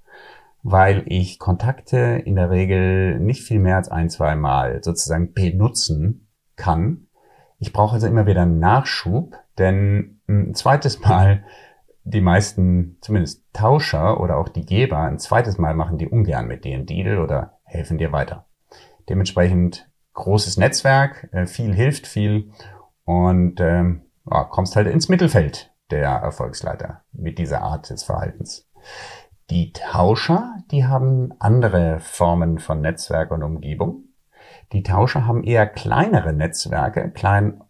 weil 0.62 1.05
ich 1.07 1.38
Kontakte 1.38 2.23
in 2.25 2.37
der 2.37 2.50
Regel 2.50 3.19
nicht 3.19 3.43
viel 3.43 3.61
mehr 3.61 3.76
als 3.76 3.88
ein, 3.88 4.11
zwei 4.11 4.37
Mal 4.37 4.83
sozusagen 4.83 5.33
benutzen 5.33 6.29
kann. 6.57 7.07
Ich 7.59 7.73
brauche 7.73 7.95
also 7.95 8.07
immer 8.07 8.26
wieder 8.26 8.47
Nachschub, 8.47 9.37
denn 9.59 10.21
ein 10.29 10.55
zweites 10.55 11.00
Mal 11.05 11.45
die 12.05 12.21
meisten, 12.21 12.99
zumindest 13.00 13.45
Tauscher 13.52 14.21
oder 14.21 14.38
auch 14.38 14.49
die 14.49 14.64
Geber, 14.64 14.99
ein 14.99 15.19
zweites 15.19 15.59
Mal 15.59 15.75
machen 15.75 15.99
die 15.99 16.09
ungern 16.09 16.47
mit 16.47 16.64
dir 16.64 16.75
einen 16.75 16.87
Deal 16.87 17.19
oder 17.19 17.59
helfen 17.64 17.99
dir 17.99 18.12
weiter. 18.12 18.47
Dementsprechend 19.09 19.90
großes 20.14 20.57
Netzwerk, 20.57 21.29
äh, 21.33 21.47
viel 21.47 21.75
hilft 21.75 22.07
viel 22.07 22.52
und 23.05 23.61
ähm, 23.61 24.02
kommst 24.50 24.76
halt 24.76 24.87
ins 24.87 25.09
Mittelfeld 25.09 25.73
der 25.90 26.11
Erfolgsleiter 26.11 27.02
mit 27.12 27.38
dieser 27.38 27.62
Art 27.62 27.90
des 27.90 28.02
Verhaltens. 28.02 28.69
Die 29.50 29.73
Tauscher, 29.73 30.54
die 30.71 30.87
haben 30.87 31.35
andere 31.40 31.99
Formen 31.99 32.61
von 32.61 32.80
Netzwerk 32.80 33.33
und 33.33 33.42
Umgebung. 33.42 34.04
Die 34.73 34.85
Tauscher 34.85 35.26
haben 35.26 35.42
eher 35.42 35.66
kleinere 35.66 36.33
Netzwerke, 36.33 37.11
klein, 37.11 37.61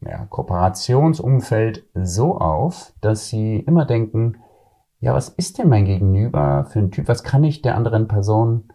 ja, 0.00 0.26
Kooperationsumfeld 0.26 1.84
so 1.94 2.38
auf, 2.38 2.92
dass 3.00 3.28
sie 3.28 3.56
immer 3.56 3.84
denken, 3.84 4.38
ja, 5.00 5.14
was 5.14 5.30
ist 5.30 5.58
denn 5.58 5.68
mein 5.68 5.84
Gegenüber 5.84 6.66
für 6.70 6.78
ein 6.78 6.90
Typ? 6.90 7.08
Was 7.08 7.22
kann 7.22 7.44
ich 7.44 7.62
der 7.62 7.76
anderen 7.76 8.08
Person 8.08 8.72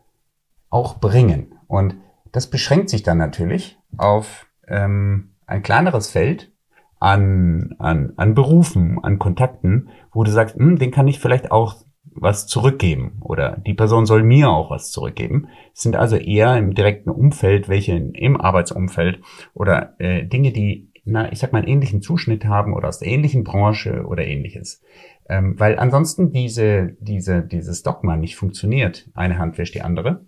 auch 0.70 0.98
bringen? 0.98 1.56
Und 1.68 1.96
das 2.32 2.48
beschränkt 2.48 2.90
sich 2.90 3.04
dann 3.04 3.18
natürlich 3.18 3.80
auf 3.98 4.48
ähm, 4.68 5.36
ein 5.46 5.62
kleineres 5.62 6.10
Feld 6.10 6.52
an, 7.00 7.76
an, 7.78 8.14
an 8.18 8.34
Berufen, 8.34 9.04
an 9.04 9.20
Kontakten, 9.20 9.90
wo 10.12 10.24
du 10.24 10.32
sagst, 10.32 10.56
hm, 10.56 10.78
den 10.78 10.92
kann 10.92 11.08
ich 11.08 11.20
vielleicht 11.20 11.52
auch 11.52 11.76
was 12.16 12.48
zurückgeben 12.48 13.18
oder 13.22 13.58
die 13.66 13.74
Person 13.74 14.06
soll 14.06 14.24
mir 14.24 14.50
auch 14.50 14.72
was 14.72 14.90
zurückgeben. 14.92 15.50
Es 15.74 15.82
sind 15.82 15.96
also 15.96 16.16
eher 16.16 16.58
im 16.58 16.74
direkten 16.74 17.10
Umfeld, 17.10 17.68
welche 17.68 17.94
im 17.94 18.40
Arbeitsumfeld 18.40 19.20
oder 19.54 19.96
äh, 20.00 20.26
Dinge, 20.26 20.52
die, 20.52 20.92
na, 21.04 21.32
ich 21.32 21.40
sag 21.40 21.52
mal, 21.52 21.60
einen 21.60 21.68
ähnlichen 21.68 22.02
Zuschnitt 22.02 22.46
haben 22.46 22.74
oder 22.74 22.88
aus 22.88 23.00
der 23.00 23.10
ähnlichen 23.10 23.44
Branche 23.44 24.06
oder 24.06 24.26
ähnliches. 24.26 24.82
Ähm, 25.28 25.60
weil 25.60 25.78
ansonsten 25.78 26.32
diese, 26.32 26.96
diese, 27.00 27.42
dieses 27.44 27.84
Dogma 27.84 28.16
nicht 28.16 28.38
funktioniert. 28.38 29.10
Eine 29.14 29.38
Hand 29.38 29.58
wäscht 29.58 29.76
die 29.76 29.82
andere. 29.82 30.26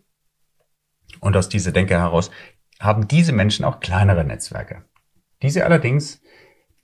Und 1.22 1.38
aus 1.38 1.50
dieser 1.50 1.72
Denke 1.72 1.96
heraus 1.96 2.32
haben 2.80 3.08
diese 3.08 3.32
Menschen 3.32 3.66
auch 3.66 3.80
kleinere 3.80 4.24
Netzwerke. 4.26 4.84
Diese 5.42 5.66
allerdings 5.66 6.22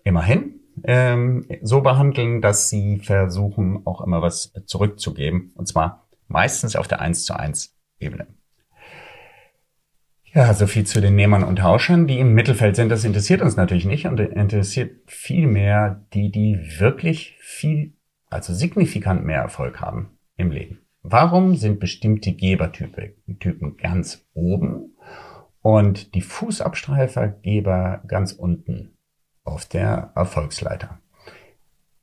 immerhin 0.03 0.62
ähm, 0.83 1.45
so 1.61 1.81
behandeln, 1.81 2.41
dass 2.41 2.69
sie 2.69 2.99
versuchen, 2.99 3.81
auch 3.85 4.01
immer 4.01 4.21
was 4.21 4.53
zurückzugeben. 4.65 5.51
Und 5.55 5.67
zwar 5.67 6.07
meistens 6.27 6.75
auf 6.75 6.87
der 6.87 7.01
1 7.01 7.25
zu 7.25 7.37
1 7.37 7.75
Ebene. 7.99 8.27
Ja, 10.33 10.51
so 10.55 10.65
viel 10.65 10.83
zu 10.85 10.99
den 10.99 11.15
Nehmern 11.15 11.43
und 11.43 11.57
Tauschern, 11.57 12.07
die 12.07 12.17
im 12.17 12.33
Mittelfeld 12.33 12.75
sind. 12.75 12.89
Das 12.89 13.05
interessiert 13.05 13.43
uns 13.43 13.55
natürlich 13.55 13.85
nicht 13.85 14.07
und 14.07 14.19
interessiert 14.19 14.99
viel 15.05 15.45
mehr 15.45 16.05
die, 16.13 16.31
die 16.31 16.79
wirklich 16.79 17.37
viel, 17.39 17.93
also 18.31 18.51
signifikant 18.51 19.23
mehr 19.23 19.41
Erfolg 19.41 19.79
haben 19.79 20.17
im 20.35 20.49
Leben. 20.49 20.79
Warum 21.03 21.55
sind 21.55 21.79
bestimmte 21.79 22.33
Gebertypen 22.33 23.77
ganz 23.77 24.25
oben 24.33 24.95
und 25.61 26.15
die 26.15 26.21
Fußabstreifergeber 26.21 28.01
ganz 28.07 28.31
unten? 28.31 28.92
Auf 29.43 29.65
der 29.65 30.11
Erfolgsleiter. 30.15 30.99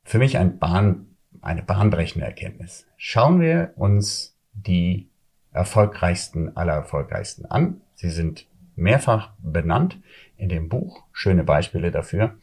Für 0.03 0.19
mich 0.19 0.37
ein 0.37 0.59
Bahn, 0.59 1.15
eine 1.41 1.63
bahnbrechende 1.63 2.25
Erkenntnis. 2.25 2.85
Schauen 2.97 3.39
wir 3.39 3.73
uns 3.75 4.35
die 4.53 5.09
erfolgreichsten 5.51 6.55
aller 6.55 6.73
erfolgreichsten 6.73 7.45
an. 7.45 7.81
Sie 7.95 8.09
sind 8.09 8.47
mehrfach 8.75 9.31
benannt 9.39 9.99
in 10.37 10.49
dem 10.49 10.69
Buch. 10.69 11.03
Schöne 11.11 11.43
Beispiele 11.43 11.91
dafür, 11.91 12.35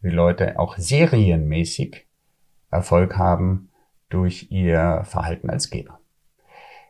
wie 0.00 0.10
Leute 0.10 0.58
auch 0.58 0.76
serienmäßig 0.76 2.06
Erfolg 2.70 3.16
haben 3.16 3.70
durch 4.08 4.50
ihr 4.50 5.02
Verhalten 5.04 5.50
als 5.50 5.70
Geber. 5.70 6.00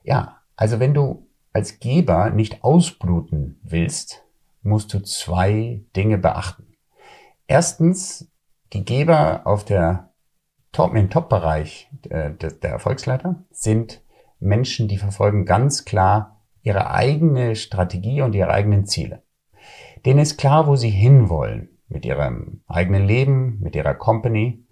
Ja, 0.03 0.38
also 0.57 0.81
wenn 0.81 0.94
du 0.94 1.27
als 1.53 1.81
Geber 1.81 2.31
nicht 2.31 2.62
ausbluten 2.62 3.59
willst, 3.62 4.25
musst 4.62 4.92
du 4.94 5.01
zwei 5.01 5.83
Dinge 5.97 6.18
beachten. 6.18 6.67
Erstens, 7.49 8.31
die 8.75 8.85
Geber 8.85 9.47
auf 9.47 9.65
der 9.65 10.13
Top, 10.71 10.95
im 10.95 11.09
Top-Bereich 11.09 11.91
der, 12.05 12.31
der 12.31 12.71
Erfolgsleiter 12.71 13.43
sind 13.51 14.03
Menschen, 14.39 14.87
die 14.87 14.99
verfolgen 14.99 15.47
ganz 15.47 15.87
klar 15.87 16.43
ihre 16.63 16.91
eigene 16.91 17.57
Strategie 17.57 18.21
und 18.21 18.35
ihre 18.35 18.51
eigenen 18.51 18.85
Ziele. 18.85 19.23
Denen 20.05 20.21
ist 20.21 20.37
klar, 20.37 20.67
wo 20.67 20.77
sie 20.77 20.91
hinwollen 20.91 21.71
mit 21.89 22.05
ihrem 22.05 22.61
eigenen 22.67 23.07
Leben, 23.07 23.59
mit 23.61 23.75
ihrer 23.75 23.95
Company 23.95 24.63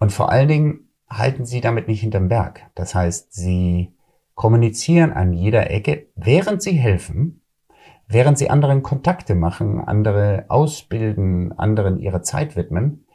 und 0.00 0.12
vor 0.12 0.30
allen 0.30 0.48
Dingen 0.48 0.90
halten 1.08 1.46
sie 1.46 1.60
damit 1.60 1.86
nicht 1.86 2.00
hinterm 2.00 2.28
Berg. 2.28 2.62
Das 2.74 2.96
heißt, 2.96 3.32
sie 3.32 3.94
kommunizieren 4.34 5.12
an 5.12 5.32
jeder 5.32 5.70
Ecke, 5.70 6.08
während 6.16 6.60
sie 6.60 6.72
helfen, 6.72 7.42
während 8.08 8.38
sie 8.38 8.50
anderen 8.50 8.82
Kontakte 8.82 9.34
machen, 9.34 9.80
andere 9.80 10.46
ausbilden, 10.48 11.52
anderen 11.58 11.98
ihre 11.98 12.22
Zeit 12.22 12.56
widmen, 12.56 13.06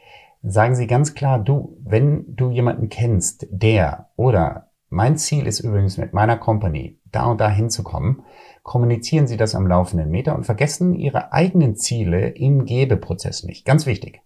sagen 0.43 0.75
sie 0.75 0.87
ganz 0.87 1.13
klar, 1.13 1.39
du, 1.39 1.77
wenn 1.83 2.35
du 2.35 2.51
jemanden 2.51 2.89
kennst, 2.89 3.47
der 3.51 4.09
oder 4.15 4.71
mein 4.89 5.17
Ziel 5.17 5.47
ist 5.47 5.61
übrigens 5.61 5.97
mit 5.97 6.13
meiner 6.13 6.37
Company 6.37 6.99
da 7.05 7.25
und 7.25 7.39
da 7.39 7.49
hinzukommen, 7.49 8.23
kommunizieren 8.63 9.27
sie 9.27 9.37
das 9.37 9.55
am 9.55 9.67
laufenden 9.67 10.09
Meter 10.09 10.35
und 10.35 10.45
vergessen 10.45 10.93
ihre 10.95 11.31
eigenen 11.31 11.75
Ziele 11.75 12.29
im 12.29 12.65
Gebeprozess 12.65 13.43
nicht. 13.43 13.65
Ganz 13.65 13.85
wichtig. 13.85 14.21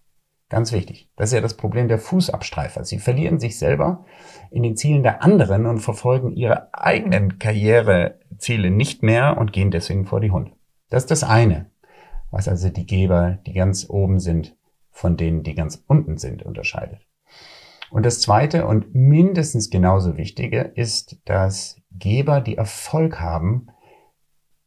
Ganz 0.48 0.70
wichtig. 0.70 1.10
Das 1.16 1.30
ist 1.30 1.34
ja 1.34 1.40
das 1.40 1.56
Problem 1.56 1.88
der 1.88 1.98
Fußabstreifer. 1.98 2.84
Sie 2.84 2.98
verlieren 2.98 3.40
sich 3.40 3.58
selber 3.58 4.04
in 4.50 4.62
den 4.62 4.76
Zielen 4.76 5.02
der 5.02 5.22
anderen 5.22 5.66
und 5.66 5.80
verfolgen 5.80 6.30
ihre 6.32 6.72
eigenen 6.72 7.40
Karriereziele 7.40 8.70
nicht 8.70 9.02
mehr 9.02 9.38
und 9.38 9.52
gehen 9.52 9.72
deswegen 9.72 10.06
vor 10.06 10.20
die 10.20 10.30
Hunde. 10.30 10.52
Das 10.88 11.02
ist 11.02 11.10
das 11.10 11.24
eine, 11.24 11.70
was 12.30 12.46
also 12.46 12.68
die 12.68 12.86
Geber, 12.86 13.38
die 13.44 13.54
ganz 13.54 13.90
oben 13.90 14.20
sind, 14.20 14.56
von 14.92 15.16
denen, 15.16 15.42
die 15.42 15.54
ganz 15.54 15.82
unten 15.88 16.16
sind, 16.16 16.44
unterscheidet. 16.44 17.00
Und 17.90 18.06
das 18.06 18.20
zweite 18.20 18.66
und 18.66 18.94
mindestens 18.94 19.70
genauso 19.70 20.16
wichtige 20.16 20.60
ist, 20.60 21.20
dass 21.24 21.80
Geber, 21.92 22.40
die 22.40 22.56
Erfolg 22.56 23.20
haben, 23.20 23.68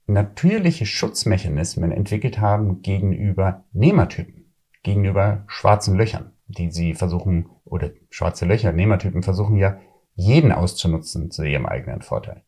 natürliche 0.07 0.85
Schutzmechanismen 0.85 1.91
entwickelt 1.91 2.39
haben 2.39 2.81
gegenüber 2.81 3.65
Nehmertypen, 3.71 4.38
gegenüber 4.83 5.43
schwarzen 5.47 5.95
Löchern, 5.95 6.33
die 6.47 6.71
sie 6.71 6.93
versuchen, 6.93 7.49
oder 7.65 7.91
schwarze 8.09 8.45
Löcher, 8.45 8.71
Nehmertypen 8.71 9.23
versuchen 9.23 9.57
ja, 9.57 9.77
jeden 10.15 10.51
auszunutzen 10.51 11.31
zu 11.31 11.43
ihrem 11.43 11.65
eigenen 11.65 12.01
Vorteil. 12.01 12.43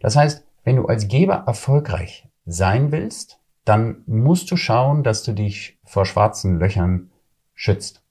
Das 0.00 0.16
heißt, 0.16 0.46
wenn 0.64 0.76
du 0.76 0.86
als 0.86 1.08
Geber 1.08 1.44
erfolgreich 1.46 2.28
sein 2.46 2.90
willst, 2.92 3.38
dann 3.64 4.02
musst 4.06 4.50
du 4.50 4.56
schauen, 4.56 5.02
dass 5.02 5.22
du 5.22 5.32
dich 5.32 5.78
vor 5.84 6.04
schwarzen 6.04 6.58
Löchern 6.58 7.10
schützt. 7.54 8.02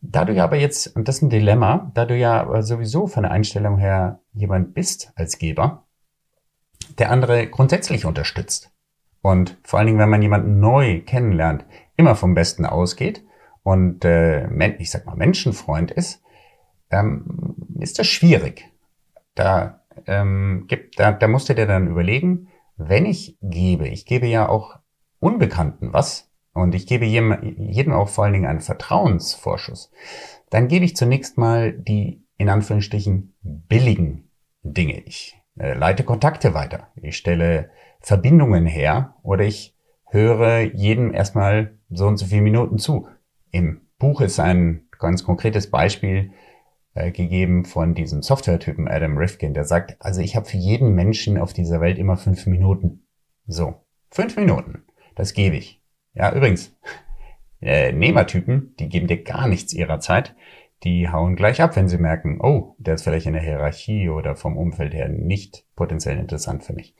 Da 0.00 0.24
du 0.24 0.32
ja 0.32 0.44
aber 0.44 0.56
jetzt, 0.56 0.94
und 0.94 1.08
das 1.08 1.16
ist 1.16 1.22
ein 1.22 1.30
Dilemma, 1.30 1.90
da 1.94 2.04
du 2.04 2.16
ja 2.16 2.62
sowieso 2.62 3.06
von 3.06 3.22
der 3.24 3.32
Einstellung 3.32 3.78
her 3.78 4.20
jemand 4.32 4.74
bist 4.74 5.12
als 5.16 5.38
Geber, 5.38 5.84
der 6.98 7.10
andere 7.10 7.48
grundsätzlich 7.48 8.04
unterstützt 8.04 8.70
und 9.22 9.58
vor 9.62 9.78
allen 9.78 9.86
Dingen, 9.86 9.98
wenn 9.98 10.10
man 10.10 10.22
jemanden 10.22 10.60
neu 10.60 11.00
kennenlernt, 11.00 11.64
immer 11.98 12.14
vom 12.14 12.34
Besten 12.34 12.64
ausgeht 12.64 13.24
und 13.62 14.04
äh, 14.04 14.48
ich 14.78 14.90
sag 14.90 15.04
mal 15.04 15.16
Menschenfreund 15.16 15.90
ist, 15.90 16.22
ähm, 16.90 17.54
ist 17.78 17.98
das 17.98 18.06
schwierig. 18.06 18.64
Da 19.34 19.82
ähm, 20.06 20.64
gibt, 20.68 20.98
da, 20.98 21.12
da 21.12 21.28
musst 21.28 21.48
du 21.48 21.54
dir 21.54 21.66
dann 21.66 21.88
überlegen, 21.88 22.48
wenn 22.76 23.04
ich 23.04 23.36
gebe, 23.42 23.88
ich 23.88 24.06
gebe 24.06 24.26
ja 24.26 24.48
auch 24.48 24.78
Unbekannten 25.20 25.92
was 25.92 26.30
und 26.52 26.74
ich 26.74 26.86
gebe 26.86 27.04
jedem, 27.04 27.56
jedem 27.58 27.92
auch 27.92 28.08
vor 28.08 28.24
allen 28.24 28.32
Dingen 28.32 28.46
einen 28.46 28.60
Vertrauensvorschuss, 28.60 29.90
dann 30.50 30.68
gebe 30.68 30.84
ich 30.84 30.96
zunächst 30.96 31.36
mal 31.36 31.72
die 31.72 32.24
in 32.36 32.48
Anführungsstrichen 32.48 33.34
billigen 33.42 34.30
Dinge. 34.62 35.00
Ich 35.00 35.36
äh, 35.58 35.74
leite 35.74 36.04
Kontakte 36.04 36.54
weiter, 36.54 36.88
ich 36.94 37.16
stelle 37.16 37.70
Verbindungen 38.00 38.64
her 38.64 39.16
oder 39.22 39.44
ich 39.44 39.76
höre 40.10 40.60
jedem 40.60 41.12
erstmal 41.12 41.78
so 41.90 42.06
und 42.06 42.16
so 42.16 42.26
viele 42.26 42.42
Minuten 42.42 42.78
zu. 42.78 43.08
Im 43.50 43.82
Buch 43.98 44.20
ist 44.20 44.40
ein 44.40 44.88
ganz 44.98 45.24
konkretes 45.24 45.70
Beispiel 45.70 46.32
äh, 46.94 47.10
gegeben 47.12 47.64
von 47.64 47.94
diesem 47.94 48.22
Software-Typen 48.22 48.88
Adam 48.88 49.16
Rifkin, 49.16 49.54
der 49.54 49.64
sagt, 49.64 49.96
also 50.00 50.20
ich 50.20 50.36
habe 50.36 50.46
für 50.46 50.56
jeden 50.56 50.94
Menschen 50.94 51.38
auf 51.38 51.52
dieser 51.52 51.80
Welt 51.80 51.98
immer 51.98 52.16
fünf 52.16 52.46
Minuten. 52.46 53.06
So, 53.46 53.74
fünf 54.10 54.36
Minuten, 54.36 54.84
das 55.14 55.32
gebe 55.32 55.56
ich. 55.56 55.82
Ja, 56.14 56.34
übrigens, 56.34 56.76
äh, 57.60 57.92
Nehmertypen, 57.92 58.74
die 58.78 58.88
geben 58.88 59.06
dir 59.06 59.22
gar 59.22 59.48
nichts 59.48 59.72
ihrer 59.72 60.00
Zeit. 60.00 60.34
Die 60.84 61.08
hauen 61.08 61.34
gleich 61.34 61.60
ab, 61.60 61.74
wenn 61.74 61.88
sie 61.88 61.98
merken, 61.98 62.40
oh, 62.40 62.76
der 62.78 62.94
ist 62.94 63.02
vielleicht 63.02 63.26
in 63.26 63.32
der 63.32 63.42
Hierarchie 63.42 64.08
oder 64.08 64.36
vom 64.36 64.56
Umfeld 64.56 64.94
her 64.94 65.08
nicht 65.08 65.64
potenziell 65.74 66.18
interessant 66.18 66.62
für 66.62 66.72
mich. 66.72 66.94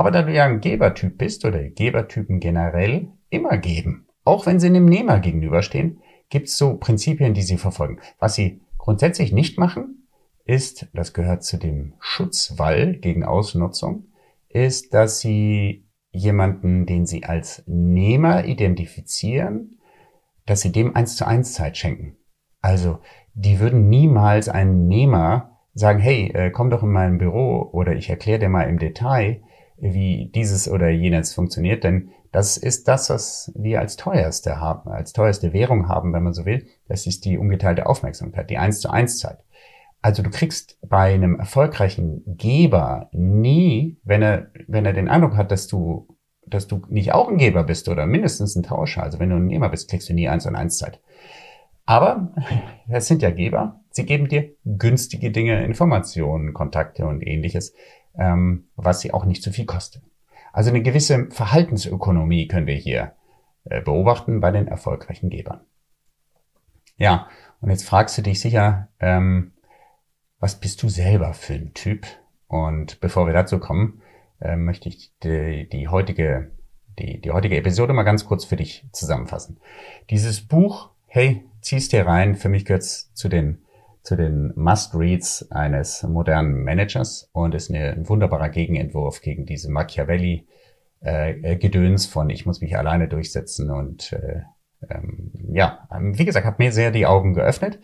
Aber 0.00 0.10
da 0.10 0.22
du 0.22 0.32
ja 0.32 0.46
ein 0.46 0.62
Gebertyp 0.62 1.18
bist 1.18 1.44
oder 1.44 1.62
Gebertypen 1.62 2.40
generell 2.40 3.08
immer 3.28 3.58
geben, 3.58 4.06
auch 4.24 4.46
wenn 4.46 4.58
sie 4.58 4.68
einem 4.68 4.86
Nehmer 4.86 5.20
gegenüberstehen, 5.20 6.00
gibt 6.30 6.48
es 6.48 6.56
so 6.56 6.78
Prinzipien, 6.78 7.34
die 7.34 7.42
sie 7.42 7.58
verfolgen. 7.58 7.98
Was 8.18 8.34
sie 8.34 8.62
grundsätzlich 8.78 9.30
nicht 9.30 9.58
machen, 9.58 10.08
ist, 10.46 10.88
das 10.94 11.12
gehört 11.12 11.44
zu 11.44 11.58
dem 11.58 11.92
Schutzwall 12.00 12.94
gegen 12.94 13.24
Ausnutzung, 13.24 14.04
ist, 14.48 14.94
dass 14.94 15.20
sie 15.20 15.86
jemanden, 16.12 16.86
den 16.86 17.04
sie 17.04 17.24
als 17.24 17.62
Nehmer 17.66 18.46
identifizieren, 18.46 19.80
dass 20.46 20.62
sie 20.62 20.72
dem 20.72 20.96
eins 20.96 21.14
zu 21.16 21.26
eins 21.26 21.52
Zeit 21.52 21.76
schenken. 21.76 22.16
Also, 22.62 23.00
die 23.34 23.60
würden 23.60 23.90
niemals 23.90 24.48
einen 24.48 24.88
Nehmer 24.88 25.58
sagen, 25.74 25.98
hey, 25.98 26.30
äh, 26.32 26.50
komm 26.50 26.70
doch 26.70 26.82
in 26.82 26.90
mein 26.90 27.18
Büro 27.18 27.68
oder 27.70 27.92
ich 27.92 28.08
erkläre 28.08 28.38
dir 28.38 28.48
mal 28.48 28.66
im 28.66 28.78
Detail, 28.78 29.42
wie 29.80 30.30
dieses 30.34 30.68
oder 30.70 30.88
jenes 30.90 31.34
funktioniert, 31.34 31.84
denn 31.84 32.10
das 32.32 32.56
ist 32.56 32.86
das, 32.86 33.10
was 33.10 33.52
wir 33.56 33.80
als 33.80 33.96
teuerste 33.96 34.60
haben, 34.60 34.90
als 34.90 35.12
teuerste 35.12 35.52
Währung 35.52 35.88
haben, 35.88 36.12
wenn 36.12 36.22
man 36.22 36.32
so 36.32 36.44
will. 36.46 36.66
Das 36.88 37.06
ist 37.06 37.24
die 37.24 37.38
ungeteilte 37.38 37.86
Aufmerksamkeit, 37.86 38.50
die 38.50 38.58
eins 38.58 38.80
zu 38.80 38.90
eins 38.90 39.18
Zeit. 39.18 39.38
Also 40.02 40.22
du 40.22 40.30
kriegst 40.30 40.78
bei 40.86 41.12
einem 41.12 41.38
erfolgreichen 41.38 42.22
Geber 42.26 43.08
nie, 43.12 43.98
wenn 44.04 44.22
er, 44.22 44.50
wenn 44.66 44.86
er 44.86 44.92
den 44.92 45.08
Eindruck 45.08 45.36
hat, 45.36 45.50
dass 45.50 45.66
du, 45.66 46.08
dass 46.46 46.68
du 46.68 46.82
nicht 46.88 47.12
auch 47.12 47.28
ein 47.28 47.36
Geber 47.36 47.64
bist 47.64 47.88
oder 47.88 48.06
mindestens 48.06 48.56
ein 48.56 48.62
Tauscher. 48.62 49.02
Also 49.02 49.18
wenn 49.18 49.30
du 49.30 49.36
ein 49.36 49.46
Nehmer 49.46 49.68
bist, 49.68 49.90
kriegst 49.90 50.08
du 50.08 50.14
nie 50.14 50.28
eins 50.28 50.46
und 50.46 50.56
eins 50.56 50.78
Zeit. 50.78 51.00
Aber 51.84 52.32
es 52.88 53.08
sind 53.08 53.22
ja 53.22 53.30
Geber. 53.30 53.80
Sie 53.90 54.06
geben 54.06 54.28
dir 54.28 54.52
günstige 54.64 55.32
Dinge, 55.32 55.64
Informationen, 55.64 56.54
Kontakte 56.54 57.06
und 57.06 57.26
ähnliches, 57.26 57.74
ähm, 58.16 58.68
was 58.76 59.00
sie 59.00 59.12
auch 59.12 59.24
nicht 59.24 59.42
zu 59.42 59.52
viel 59.52 59.66
kostet. 59.66 60.02
Also 60.52 60.70
eine 60.70 60.82
gewisse 60.82 61.30
Verhaltensökonomie 61.30 62.48
können 62.48 62.66
wir 62.66 62.74
hier 62.74 63.12
äh, 63.64 63.80
beobachten 63.80 64.40
bei 64.40 64.50
den 64.50 64.66
erfolgreichen 64.66 65.30
Gebern. 65.30 65.60
Ja, 66.96 67.28
und 67.60 67.70
jetzt 67.70 67.84
fragst 67.84 68.18
du 68.18 68.22
dich 68.22 68.40
sicher, 68.40 68.88
ähm, 68.98 69.52
was 70.38 70.58
bist 70.58 70.82
du 70.82 70.88
selber 70.88 71.34
für 71.34 71.54
ein 71.54 71.74
Typ? 71.74 72.06
Und 72.48 73.00
bevor 73.00 73.26
wir 73.26 73.32
dazu 73.32 73.58
kommen, 73.58 74.02
äh, 74.40 74.56
möchte 74.56 74.88
ich 74.88 75.12
die, 75.22 75.68
die 75.68 75.88
heutige 75.88 76.50
die, 77.00 77.20
die 77.20 77.30
heutige 77.30 77.56
Episode 77.56 77.92
mal 77.92 78.02
ganz 78.02 78.24
kurz 78.24 78.44
für 78.44 78.56
dich 78.56 78.84
zusammenfassen. 78.92 79.58
Dieses 80.10 80.46
Buch, 80.46 80.90
hey, 81.06 81.44
zieh's 81.60 81.88
dir 81.88 82.06
rein, 82.06 82.36
für 82.36 82.48
mich 82.48 82.64
gehört's 82.64 83.12
zu 83.14 83.28
den 83.28 83.64
zu 84.02 84.16
den 84.16 84.52
Must-Reads 84.56 85.50
eines 85.50 86.02
modernen 86.02 86.62
Managers 86.64 87.28
und 87.32 87.54
ist 87.54 87.70
eine, 87.70 87.92
ein 87.92 88.08
wunderbarer 88.08 88.48
Gegenentwurf 88.48 89.20
gegen 89.20 89.46
diese 89.46 89.70
Machiavelli 89.70 90.46
äh, 91.00 91.56
Gedöns 91.56 92.06
von 92.06 92.30
ich 92.30 92.46
muss 92.46 92.60
mich 92.60 92.76
alleine 92.76 93.08
durchsetzen 93.08 93.70
und 93.70 94.12
äh, 94.12 94.42
ähm, 94.88 95.32
ja, 95.52 95.88
wie 95.98 96.24
gesagt, 96.24 96.46
hat 96.46 96.58
mir 96.58 96.72
sehr 96.72 96.90
die 96.90 97.06
Augen 97.06 97.34
geöffnet. 97.34 97.78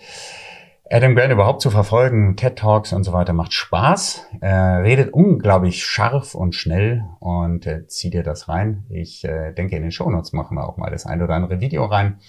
Adam 0.88 1.16
Grant 1.16 1.32
überhaupt 1.32 1.62
zu 1.62 1.70
verfolgen, 1.70 2.36
TED 2.36 2.56
Talks 2.56 2.92
und 2.92 3.02
so 3.02 3.12
weiter 3.12 3.32
macht 3.32 3.52
Spaß. 3.52 4.24
Er 4.40 4.84
redet 4.84 5.12
unglaublich 5.12 5.84
scharf 5.84 6.36
und 6.36 6.54
schnell 6.54 7.04
und 7.18 7.66
äh, 7.66 7.86
zieh 7.88 8.10
dir 8.10 8.22
das 8.22 8.48
rein. 8.48 8.84
Ich 8.88 9.24
äh, 9.24 9.52
denke, 9.52 9.74
in 9.74 9.82
den 9.82 9.90
Shownotes 9.90 10.32
machen 10.32 10.56
wir 10.56 10.68
auch 10.68 10.76
mal 10.76 10.90
das 10.90 11.04
ein 11.04 11.22
oder 11.22 11.34
andere 11.34 11.60
Video 11.60 11.84
rein. 11.86 12.20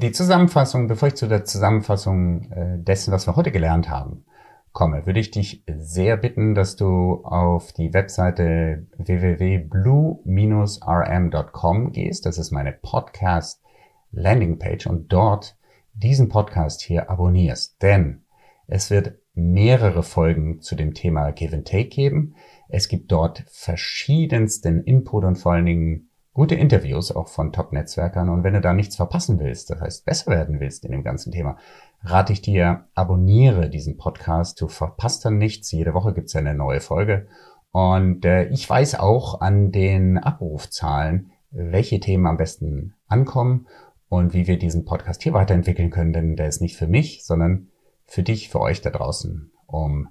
Die 0.00 0.12
Zusammenfassung, 0.12 0.86
bevor 0.88 1.08
ich 1.08 1.16
zu 1.16 1.26
der 1.26 1.44
Zusammenfassung 1.44 2.50
äh, 2.52 2.78
dessen, 2.78 3.12
was 3.12 3.26
wir 3.26 3.36
heute 3.36 3.52
gelernt 3.52 3.90
haben, 3.90 4.24
komme, 4.72 5.04
würde 5.04 5.20
ich 5.20 5.30
dich 5.30 5.62
sehr 5.70 6.16
bitten, 6.16 6.54
dass 6.54 6.76
du 6.76 7.22
auf 7.22 7.74
die 7.74 7.92
Webseite 7.92 8.86
www.blue-rm.com 8.96 11.92
gehst. 11.92 12.24
Das 12.24 12.38
ist 12.38 12.50
meine 12.50 12.72
Podcast 12.72 13.62
Landingpage 14.10 14.86
und 14.86 15.12
dort 15.12 15.58
diesen 15.92 16.30
Podcast 16.30 16.80
hier 16.80 17.10
abonnierst, 17.10 17.82
denn 17.82 18.22
es 18.68 18.90
wird 18.90 19.18
mehrere 19.34 20.02
Folgen 20.02 20.62
zu 20.62 20.76
dem 20.76 20.94
Thema 20.94 21.30
Give 21.30 21.54
and 21.54 21.68
Take 21.68 21.90
geben. 21.90 22.36
Es 22.70 22.88
gibt 22.88 23.12
dort 23.12 23.44
verschiedensten 23.50 24.82
Input 24.82 25.24
und 25.24 25.36
vor 25.36 25.52
allen 25.52 25.66
Dingen 25.66 26.09
gute 26.32 26.54
Interviews 26.54 27.14
auch 27.14 27.28
von 27.28 27.52
Top-Netzwerkern. 27.52 28.28
Und 28.28 28.44
wenn 28.44 28.54
du 28.54 28.60
da 28.60 28.72
nichts 28.72 28.96
verpassen 28.96 29.38
willst, 29.40 29.70
das 29.70 29.80
heißt 29.80 30.04
besser 30.04 30.30
werden 30.30 30.60
willst 30.60 30.84
in 30.84 30.92
dem 30.92 31.02
ganzen 31.02 31.32
Thema, 31.32 31.56
rate 32.02 32.32
ich 32.32 32.42
dir, 32.42 32.84
abonniere 32.94 33.68
diesen 33.68 33.96
Podcast. 33.96 34.60
Du 34.60 34.68
verpasst 34.68 35.24
dann 35.24 35.38
nichts. 35.38 35.70
Jede 35.72 35.94
Woche 35.94 36.14
gibt's 36.14 36.36
eine 36.36 36.54
neue 36.54 36.80
Folge. 36.80 37.26
Und 37.72 38.24
äh, 38.24 38.44
ich 38.48 38.68
weiß 38.68 38.98
auch 38.98 39.40
an 39.40 39.70
den 39.70 40.18
Abrufzahlen, 40.18 41.32
welche 41.50 42.00
Themen 42.00 42.26
am 42.26 42.36
besten 42.36 42.94
ankommen 43.06 43.66
und 44.08 44.34
wie 44.34 44.46
wir 44.46 44.58
diesen 44.58 44.84
Podcast 44.84 45.22
hier 45.22 45.32
weiterentwickeln 45.32 45.90
können, 45.90 46.12
denn 46.12 46.36
der 46.36 46.48
ist 46.48 46.60
nicht 46.60 46.76
für 46.76 46.86
mich, 46.86 47.24
sondern 47.24 47.68
für 48.06 48.22
dich, 48.22 48.48
für 48.48 48.60
euch 48.60 48.80
da 48.80 48.90
draußen, 48.90 49.52
um 49.66 50.08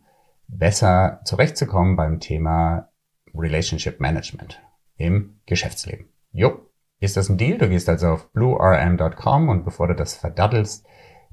besser 0.47 1.21
zurechtzukommen 1.25 1.95
beim 1.95 2.19
Thema 2.19 2.89
Relationship 3.33 3.99
Management 3.99 4.61
im 4.99 5.39
Geschäftsleben. 5.47 6.05
Jo, 6.31 6.59
ist 6.99 7.17
das 7.17 7.29
ein 7.29 7.37
Deal? 7.37 7.57
Du 7.57 7.67
gehst 7.69 7.89
also 7.89 8.09
auf 8.09 8.31
bluerm.com 8.33 9.49
und 9.49 9.65
bevor 9.65 9.87
du 9.87 9.95
das 9.95 10.15
verdaddelst, 10.15 10.85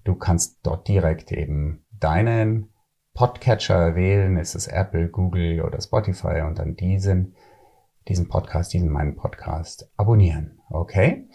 du 0.05 0.15
kannst 0.15 0.61
dort 0.63 0.89
direkt 0.89 1.33
eben 1.33 1.85
deinen 1.91 2.71
Podcatcher 3.13 3.95
wählen. 3.95 4.39
Ist 4.39 4.55
es 4.55 4.69
Apple, 4.69 5.09
Google 5.09 5.61
oder 5.63 5.81
Spotify 5.81 6.43
und 6.47 6.59
dann 6.59 6.77
diesen, 6.77 7.35
diesen 8.09 8.29
Podcast, 8.29 8.73
diesen 8.73 8.91
meinen 8.91 9.17
Podcast 9.17 9.91
abonnieren. 9.97 10.61
Okay? 10.71 11.29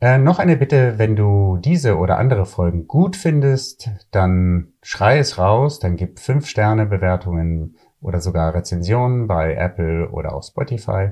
Äh, 0.00 0.18
noch 0.18 0.38
eine 0.38 0.56
Bitte, 0.56 0.98
wenn 0.98 1.16
du 1.16 1.58
diese 1.58 1.98
oder 1.98 2.18
andere 2.18 2.46
Folgen 2.46 2.86
gut 2.86 3.16
findest, 3.16 3.90
dann 4.10 4.72
schrei 4.82 5.18
es 5.18 5.38
raus, 5.38 5.80
dann 5.80 5.96
gib 5.96 6.18
fünf 6.18 6.46
Sterne 6.46 6.86
Bewertungen 6.86 7.76
oder 8.00 8.20
sogar 8.20 8.54
Rezensionen 8.54 9.26
bei 9.26 9.54
Apple 9.54 10.08
oder 10.10 10.34
auch 10.34 10.42
Spotify. 10.42 11.10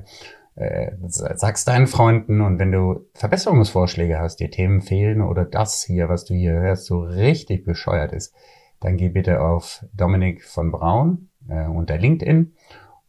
Äh, 0.57 0.92
sag's 1.09 1.66
deinen 1.66 1.87
Freunden 1.87 2.40
und 2.40 2.59
wenn 2.59 2.73
du 2.73 3.07
Verbesserungsvorschläge 3.12 4.19
hast, 4.19 4.37
dir 4.37 4.51
Themen 4.51 4.81
fehlen 4.81 5.21
oder 5.21 5.45
das 5.45 5.85
hier, 5.85 6.09
was 6.09 6.25
du 6.25 6.33
hier 6.33 6.55
hörst, 6.55 6.87
so 6.87 7.01
richtig 7.01 7.64
bescheuert 7.64 8.12
ist, 8.12 8.35
dann 8.81 8.97
geh 8.97 9.11
bitte 9.11 9.42
auf 9.42 9.85
Dominik 9.92 10.45
von 10.45 10.73
Braun 10.73 11.29
äh, 11.49 11.66
unter 11.66 11.99
LinkedIn 11.99 12.55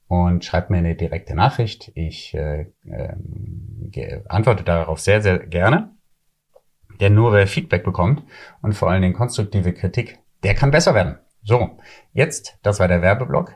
und 0.08 0.44
schreibt 0.44 0.70
mir 0.70 0.78
eine 0.78 0.96
direkte 0.96 1.36
Nachricht. 1.36 1.92
Ich 1.96 2.34
äh, 2.34 2.72
äh, 2.86 4.22
antworte 4.28 4.64
darauf 4.64 5.00
sehr, 5.00 5.22
sehr 5.22 5.40
gerne. 5.40 5.96
Denn 7.00 7.14
nur 7.14 7.32
wer 7.32 7.48
Feedback 7.48 7.84
bekommt 7.84 8.24
und 8.62 8.74
vor 8.74 8.90
allen 8.90 9.04
Dingen 9.04 9.14
konstruktive 9.14 9.74
Kritik, 9.74 10.20
der 10.44 10.56
kann 10.56 10.72
besser 10.72 10.96
werden. 10.96 11.20
So, 11.44 11.78
jetzt, 12.12 12.58
das 12.64 12.80
war 12.80 12.88
der 12.88 13.02
Werbeblock. 13.02 13.54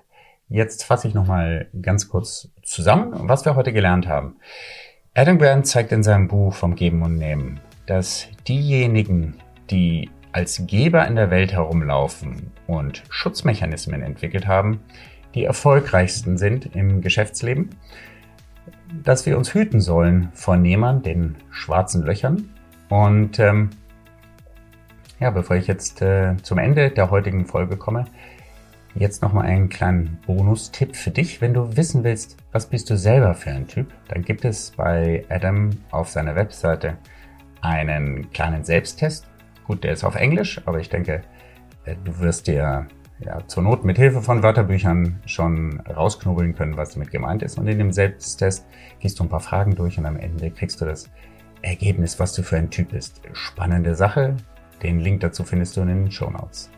Jetzt 0.52 0.84
fasse 0.84 1.08
ich 1.08 1.14
nochmal 1.14 1.70
ganz 1.82 2.10
kurz 2.10 2.50
zusammen, 2.62 3.14
was 3.30 3.46
wir 3.46 3.56
heute 3.56 3.72
gelernt 3.72 4.10
haben. 4.10 4.36
Adam 5.14 5.40
Grant 5.40 5.66
zeigt 5.66 5.94
in 5.94 6.04
seinem 6.04 6.28
Buch 6.28 6.54
vom 6.54 6.76
Geben 6.76 7.04
und 7.04 7.18
Nehmen, 7.18 7.62
dass 7.86 8.28
diejenigen, 8.50 9.38
die 9.70 10.10
als 10.34 10.68
Geber 10.68 11.08
in 11.08 11.16
der 11.16 11.32
Welt 11.32 11.54
herumlaufen 11.54 12.52
und 12.68 13.02
Schutzmechanismen 13.10 14.02
entwickelt 14.02 14.46
haben, 14.46 14.82
die 15.36 15.46
erfolgreichsten 15.46 16.38
sind 16.38 16.76
im 16.76 17.00
Geschäftsleben, 17.00 17.70
dass 19.06 19.26
wir 19.26 19.38
uns 19.38 19.54
hüten 19.54 19.80
sollen 19.80 20.32
vor 20.34 20.58
Nehmern, 20.58 21.02
den 21.02 21.38
schwarzen 21.50 22.04
Löchern. 22.04 22.50
Und 22.90 23.40
ähm, 23.40 23.70
ja, 25.18 25.30
bevor 25.30 25.56
ich 25.56 25.68
jetzt 25.68 26.02
äh, 26.02 26.36
zum 26.42 26.58
Ende 26.58 26.90
der 26.90 27.10
heutigen 27.10 27.46
Folge 27.46 27.78
komme, 27.78 28.04
jetzt 28.96 29.22
nochmal 29.22 29.46
einen 29.46 29.70
kleinen 29.70 30.20
Bonustipp 30.26 30.96
für 30.96 31.12
dich. 31.12 31.42
Wenn 31.42 31.54
du 31.54 31.76
wissen 31.78 32.04
willst, 32.04 32.38
was 32.52 32.68
bist 32.68 32.90
du 32.90 32.98
selber 32.98 33.34
für 33.34 33.52
ein 33.52 33.68
Typ, 33.68 33.88
dann 34.10 34.24
gibt 34.24 34.46
es 34.46 34.72
bei 34.72 35.26
Adam 35.30 35.70
auf 35.92 36.10
seiner 36.10 36.36
Webseite 36.36 36.98
einen 37.62 38.32
kleinen 38.32 38.64
Selbsttest. 38.64 39.28
Gut, 39.66 39.84
der 39.84 39.94
ist 39.94 40.04
auf 40.04 40.16
Englisch, 40.16 40.62
aber 40.66 40.80
ich 40.80 40.90
denke, 40.90 41.22
äh, 41.86 41.96
du 42.04 42.20
wirst 42.20 42.48
dir 42.48 42.88
ja, 43.20 43.48
zur 43.48 43.64
Not 43.64 43.86
mit 43.86 43.98
Hilfe 43.98 44.22
von 44.22 44.42
Wörterbüchern 44.42 45.22
schon 45.26 45.80
rausknobeln 45.82 46.56
können, 46.56 46.78
was 46.78 46.94
damit 46.94 47.12
gemeint 47.12 47.44
ist. 47.44 47.58
Und 47.58 47.68
in 47.68 47.78
dem 47.78 47.92
Selbsttest 47.92 48.66
gehst 49.00 49.20
du 49.20 49.24
ein 49.24 49.30
paar 49.30 49.40
Fragen 49.40 49.76
durch 49.76 49.98
und 49.98 50.06
am 50.06 50.18
Ende 50.18 50.50
kriegst 50.50 50.82
du 50.82 50.86
das 50.86 51.10
Ergebnis, 51.62 52.20
was 52.20 52.34
du 52.34 52.42
für 52.42 52.58
ein 52.58 52.72
Typ 52.72 52.90
bist. 52.90 53.22
Spannende 53.34 53.96
Sache. 53.96 54.36
Den 54.82 55.00
Link 55.00 55.22
dazu 55.22 55.44
findest 55.44 55.78
du 55.78 55.82
in 55.82 55.88
den 55.88 56.12
Show 56.12 56.32
Notes. 56.32 56.72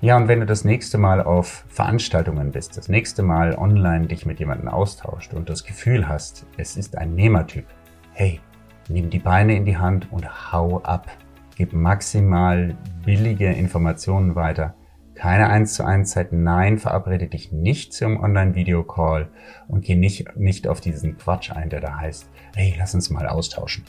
Ja, 0.00 0.16
und 0.16 0.28
wenn 0.28 0.40
du 0.40 0.46
das 0.46 0.64
nächste 0.64 0.98
Mal 0.98 1.22
auf 1.22 1.64
Veranstaltungen 1.68 2.52
bist, 2.52 2.76
das 2.76 2.88
nächste 2.88 3.22
Mal 3.22 3.54
online 3.56 4.06
dich 4.06 4.26
mit 4.26 4.38
jemandem 4.38 4.68
austauscht 4.68 5.34
und 5.34 5.48
das 5.48 5.64
Gefühl 5.64 6.08
hast, 6.08 6.46
es 6.56 6.76
ist 6.76 6.96
ein 6.96 7.14
Nehmertyp, 7.14 7.66
hey, 8.12 8.40
nimm 8.88 9.10
die 9.10 9.18
Beine 9.18 9.56
in 9.56 9.64
die 9.64 9.76
Hand 9.76 10.10
und 10.12 10.52
hau 10.52 10.80
ab. 10.82 11.08
Gib 11.56 11.72
maximal 11.72 12.76
billige 13.04 13.52
Informationen 13.52 14.34
weiter 14.36 14.74
keine 15.18 15.50
1 15.50 15.74
zu 15.74 15.84
1 15.84 16.08
Zeit. 16.08 16.32
Nein, 16.32 16.78
verabrede 16.78 17.26
dich 17.26 17.50
nicht 17.52 17.92
zum 17.92 18.20
Online-Video-Call 18.22 19.28
und 19.66 19.84
geh 19.84 19.96
nicht, 19.96 20.36
nicht 20.36 20.68
auf 20.68 20.80
diesen 20.80 21.18
Quatsch 21.18 21.50
ein, 21.50 21.68
der 21.68 21.80
da 21.80 21.96
heißt, 21.96 22.30
hey, 22.54 22.74
lass 22.78 22.94
uns 22.94 23.10
mal 23.10 23.26
austauschen. 23.26 23.84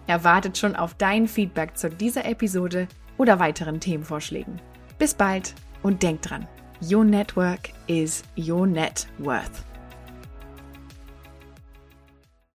Er 0.09 0.25
wartet 0.25 0.59
schon 0.59 0.75
auf 0.75 0.95
dein 0.95 1.29
Feedback 1.29 1.77
zu 1.77 1.91
dieser 1.91 2.25
Episode 2.25 2.89
oder 3.19 3.39
weiteren 3.39 3.81
Themenvorschlägen. 3.81 4.61
Bis 4.99 5.15
bald 5.15 5.55
und 5.83 6.03
denk 6.03 6.23
dran, 6.23 6.47
your 6.81 7.05
network 7.05 7.71
is 7.87 8.23
your 8.37 8.67
net 8.67 9.07
worth. 9.19 9.68